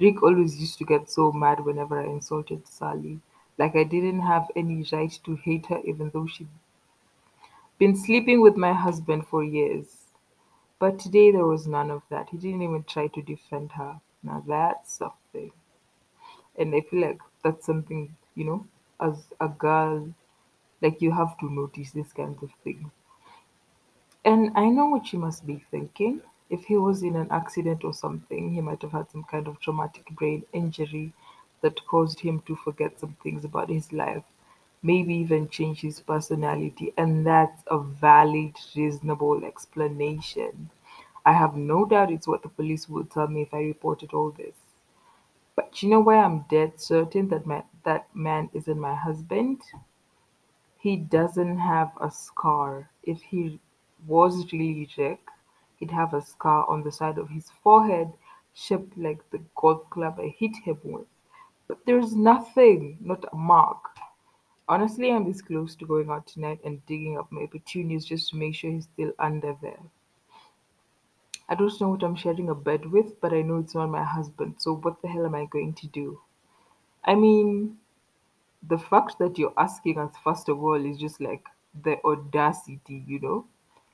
Rick 0.00 0.22
always 0.22 0.60
used 0.60 0.78
to 0.78 0.84
get 0.84 1.10
so 1.10 1.32
mad 1.32 1.60
whenever 1.64 2.00
I 2.00 2.06
insulted 2.06 2.66
Sally. 2.66 3.20
Like 3.58 3.76
I 3.76 3.84
didn't 3.84 4.20
have 4.20 4.50
any 4.56 4.84
right 4.92 5.12
to 5.24 5.36
hate 5.36 5.66
her 5.66 5.80
even 5.84 6.10
though 6.10 6.26
she'd 6.26 6.48
been 7.78 7.96
sleeping 7.96 8.40
with 8.42 8.56
my 8.56 8.72
husband 8.72 9.26
for 9.26 9.42
years. 9.44 10.08
But 10.78 10.98
today 10.98 11.30
there 11.32 11.46
was 11.46 11.66
none 11.68 11.90
of 11.90 12.02
that. 12.10 12.30
He 12.30 12.38
didn't 12.38 12.62
even 12.62 12.84
try 12.84 13.08
to 13.08 13.22
defend 13.22 13.72
her. 13.72 14.00
Now 14.22 14.42
that's 14.46 14.94
something. 14.94 15.52
And 16.58 16.74
I 16.74 16.82
feel 16.82 17.00
like 17.00 17.20
that's 17.42 17.64
something, 17.64 18.14
you 18.34 18.44
know, 18.44 18.66
as 19.00 19.28
a 19.40 19.48
girl, 19.48 20.12
like 20.82 21.02
you 21.02 21.12
have 21.12 21.38
to 21.38 21.50
notice 21.50 21.92
these 21.92 22.12
kinds 22.12 22.42
of 22.42 22.50
things. 22.64 22.90
And 24.24 24.52
I 24.56 24.66
know 24.68 24.86
what 24.86 25.08
she 25.08 25.16
must 25.16 25.44
be 25.44 25.56
thinking. 25.72 26.22
If 26.50 26.64
he 26.66 26.76
was 26.76 27.02
in 27.02 27.16
an 27.16 27.26
accident 27.32 27.82
or 27.82 27.92
something, 27.92 28.52
he 28.54 28.60
might 28.60 28.80
have 28.82 28.92
had 28.92 29.10
some 29.10 29.24
kind 29.24 29.48
of 29.48 29.58
traumatic 29.60 30.06
brain 30.10 30.44
injury 30.52 31.12
that 31.62 31.84
caused 31.86 32.20
him 32.20 32.40
to 32.42 32.54
forget 32.54 33.00
some 33.00 33.16
things 33.24 33.44
about 33.44 33.68
his 33.70 33.92
life, 33.92 34.22
maybe 34.82 35.14
even 35.14 35.48
change 35.48 35.80
his 35.80 36.00
personality. 36.00 36.92
And 36.96 37.26
that's 37.26 37.62
a 37.68 37.78
valid, 37.78 38.56
reasonable 38.76 39.44
explanation. 39.44 40.70
I 41.26 41.32
have 41.32 41.56
no 41.56 41.84
doubt 41.84 42.10
it's 42.12 42.28
what 42.28 42.42
the 42.42 42.48
police 42.48 42.88
will 42.88 43.04
tell 43.04 43.28
me 43.28 43.42
if 43.42 43.54
I 43.54 43.60
reported 43.60 44.12
all 44.14 44.30
this. 44.30 44.56
But 45.56 45.82
you 45.82 45.90
know 45.90 46.00
why 46.00 46.16
I'm 46.16 46.46
dead 46.48 46.80
certain 46.80 47.28
that 47.28 47.44
my, 47.46 47.62
that 47.84 48.08
man 48.16 48.48
isn't 48.54 48.80
my 48.80 48.94
husband? 48.94 49.60
He 50.78 50.96
doesn't 50.96 51.58
have 51.58 51.92
a 52.00 52.10
scar. 52.10 52.88
If 53.02 53.20
he 53.20 53.60
was 54.06 54.50
really 54.50 54.88
Rick, 54.96 55.28
he'd 55.76 55.90
have 55.90 56.14
a 56.14 56.22
scar 56.22 56.64
on 56.70 56.82
the 56.82 56.90
side 56.90 57.18
of 57.18 57.28
his 57.28 57.50
forehead 57.50 58.14
shaped 58.54 58.96
like 58.96 59.28
the 59.30 59.42
golf 59.56 59.90
club 59.90 60.18
I 60.18 60.28
hit 60.28 60.56
him 60.56 60.78
with. 60.84 61.06
But 61.66 61.84
there's 61.84 62.16
nothing, 62.16 62.96
not 63.00 63.24
a 63.32 63.36
mark. 63.36 63.90
Honestly, 64.68 65.10
I'm 65.10 65.24
this 65.24 65.40
close 65.40 65.74
to 65.76 65.86
going 65.86 66.10
out 66.10 66.26
tonight 66.26 66.60
and 66.64 66.84
digging 66.84 67.18
up 67.18 67.32
my 67.32 67.46
petunias 67.46 68.04
just 68.04 68.30
to 68.30 68.36
make 68.36 68.54
sure 68.54 68.70
he's 68.70 68.84
still 68.92 69.12
under 69.18 69.56
there. 69.62 69.80
I 71.48 71.54
don't 71.54 71.80
know 71.80 71.88
what 71.88 72.02
I'm 72.02 72.16
sharing 72.16 72.50
a 72.50 72.54
bed 72.54 72.84
with, 72.84 73.18
but 73.22 73.32
I 73.32 73.40
know 73.40 73.56
it's 73.58 73.74
not 73.74 73.88
my 73.88 74.04
husband, 74.04 74.56
so 74.58 74.76
what 74.76 75.00
the 75.00 75.08
hell 75.08 75.24
am 75.24 75.34
I 75.34 75.46
going 75.46 75.72
to 75.74 75.86
do? 75.86 76.20
I 77.04 77.14
mean, 77.14 77.78
the 78.68 78.78
fact 78.78 79.18
that 79.18 79.38
you're 79.38 79.54
asking 79.56 79.98
us, 79.98 80.14
first 80.22 80.50
of 80.50 80.62
all, 80.62 80.84
is 80.84 80.98
just 80.98 81.20
like 81.20 81.44
the 81.82 81.96
audacity, 82.04 83.02
you 83.06 83.20
know? 83.20 83.46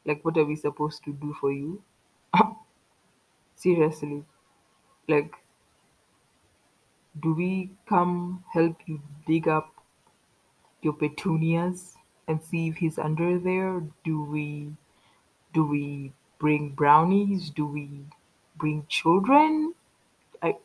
Like, 0.04 0.24
what 0.24 0.36
are 0.36 0.44
we 0.44 0.56
supposed 0.56 1.04
to 1.04 1.12
do 1.12 1.36
for 1.40 1.52
you? 1.52 1.82
Seriously. 3.54 4.24
Like, 5.06 5.34
do 7.22 7.34
we 7.34 7.70
come 7.88 8.42
help 8.52 8.76
you 8.86 9.00
dig 9.26 9.46
up 9.46 9.73
your 10.84 10.92
petunias 10.92 11.96
and 12.28 12.42
see 12.42 12.68
if 12.68 12.76
he's 12.76 12.98
under 12.98 13.38
there? 13.38 13.82
Do 14.04 14.22
we 14.22 14.72
do 15.52 15.64
we 15.64 16.12
bring 16.38 16.70
brownies? 16.70 17.50
Do 17.50 17.66
we 17.66 18.06
bring 18.56 18.86
children? 18.88 19.74
I 20.42 20.56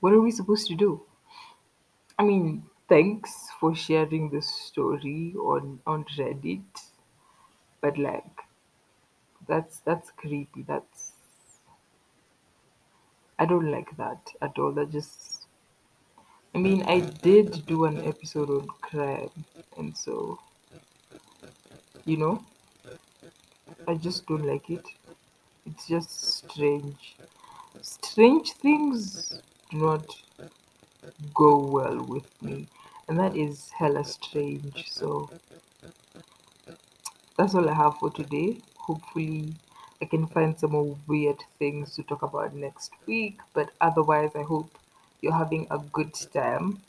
what 0.00 0.12
are 0.12 0.20
we 0.20 0.30
supposed 0.30 0.66
to 0.68 0.74
do? 0.74 1.02
I 2.18 2.24
mean, 2.24 2.64
thanks 2.88 3.48
for 3.58 3.74
sharing 3.74 4.30
this 4.30 4.48
story 4.48 5.34
on 5.36 5.80
on 5.86 6.04
Reddit, 6.16 6.90
but 7.80 7.98
like 7.98 8.42
that's 9.46 9.80
that's 9.80 10.10
creepy. 10.12 10.62
That's 10.62 11.12
I 13.38 13.46
don't 13.46 13.70
like 13.70 13.96
that 13.96 14.30
at 14.40 14.58
all. 14.58 14.72
That 14.72 14.90
just 14.90 15.39
I 16.54 16.58
mean, 16.58 16.82
I 16.82 17.00
did 17.00 17.64
do 17.66 17.84
an 17.84 18.04
episode 18.06 18.50
on 18.50 18.66
crime, 18.82 19.30
and 19.76 19.96
so 19.96 20.38
you 22.04 22.16
know, 22.16 22.44
I 23.86 23.94
just 23.94 24.26
don't 24.26 24.44
like 24.44 24.68
it. 24.70 24.84
It's 25.66 25.86
just 25.86 26.10
strange. 26.38 27.16
Strange 27.82 28.52
things 28.52 29.40
do 29.70 29.78
not 29.78 30.06
go 31.34 31.58
well 31.58 32.02
with 32.04 32.42
me. 32.42 32.66
And 33.08 33.18
that 33.18 33.36
is 33.36 33.70
hella 33.70 34.04
strange. 34.04 34.90
So 34.90 35.30
that's 37.36 37.54
all 37.54 37.68
I 37.68 37.74
have 37.74 37.96
for 37.98 38.10
today. 38.10 38.58
Hopefully, 38.76 39.54
I 40.02 40.06
can 40.06 40.26
find 40.26 40.58
some 40.58 40.72
more 40.72 40.96
weird 41.06 41.42
things 41.58 41.94
to 41.96 42.02
talk 42.02 42.22
about 42.22 42.54
next 42.54 42.92
week. 43.06 43.38
But 43.54 43.70
otherwise, 43.80 44.32
I 44.34 44.42
hope 44.42 44.70
you're 45.22 45.34
having 45.36 45.66
a 45.70 45.78
good 45.78 46.14
time. 46.32 46.82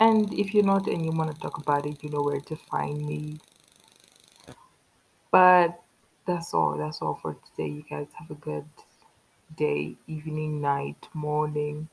And 0.00 0.32
if 0.32 0.54
you're 0.54 0.64
not 0.64 0.86
and 0.86 1.04
you 1.04 1.12
want 1.12 1.34
to 1.34 1.40
talk 1.40 1.58
about 1.58 1.86
it, 1.86 2.02
you 2.02 2.10
know 2.10 2.22
where 2.22 2.40
to 2.40 2.56
find 2.56 3.06
me. 3.06 3.38
But 5.30 5.82
that's 6.26 6.54
all. 6.54 6.76
That's 6.78 7.02
all 7.02 7.18
for 7.20 7.36
today. 7.50 7.68
You 7.68 7.84
guys 7.88 8.08
have 8.18 8.30
a 8.30 8.34
good 8.34 8.68
day, 9.56 9.96
evening, 10.06 10.60
night, 10.60 11.08
morning. 11.14 11.88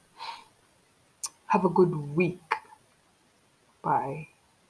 Have 1.48 1.66
a 1.66 1.70
good 1.70 1.96
week. 2.16 2.42
Bye. 3.84 4.28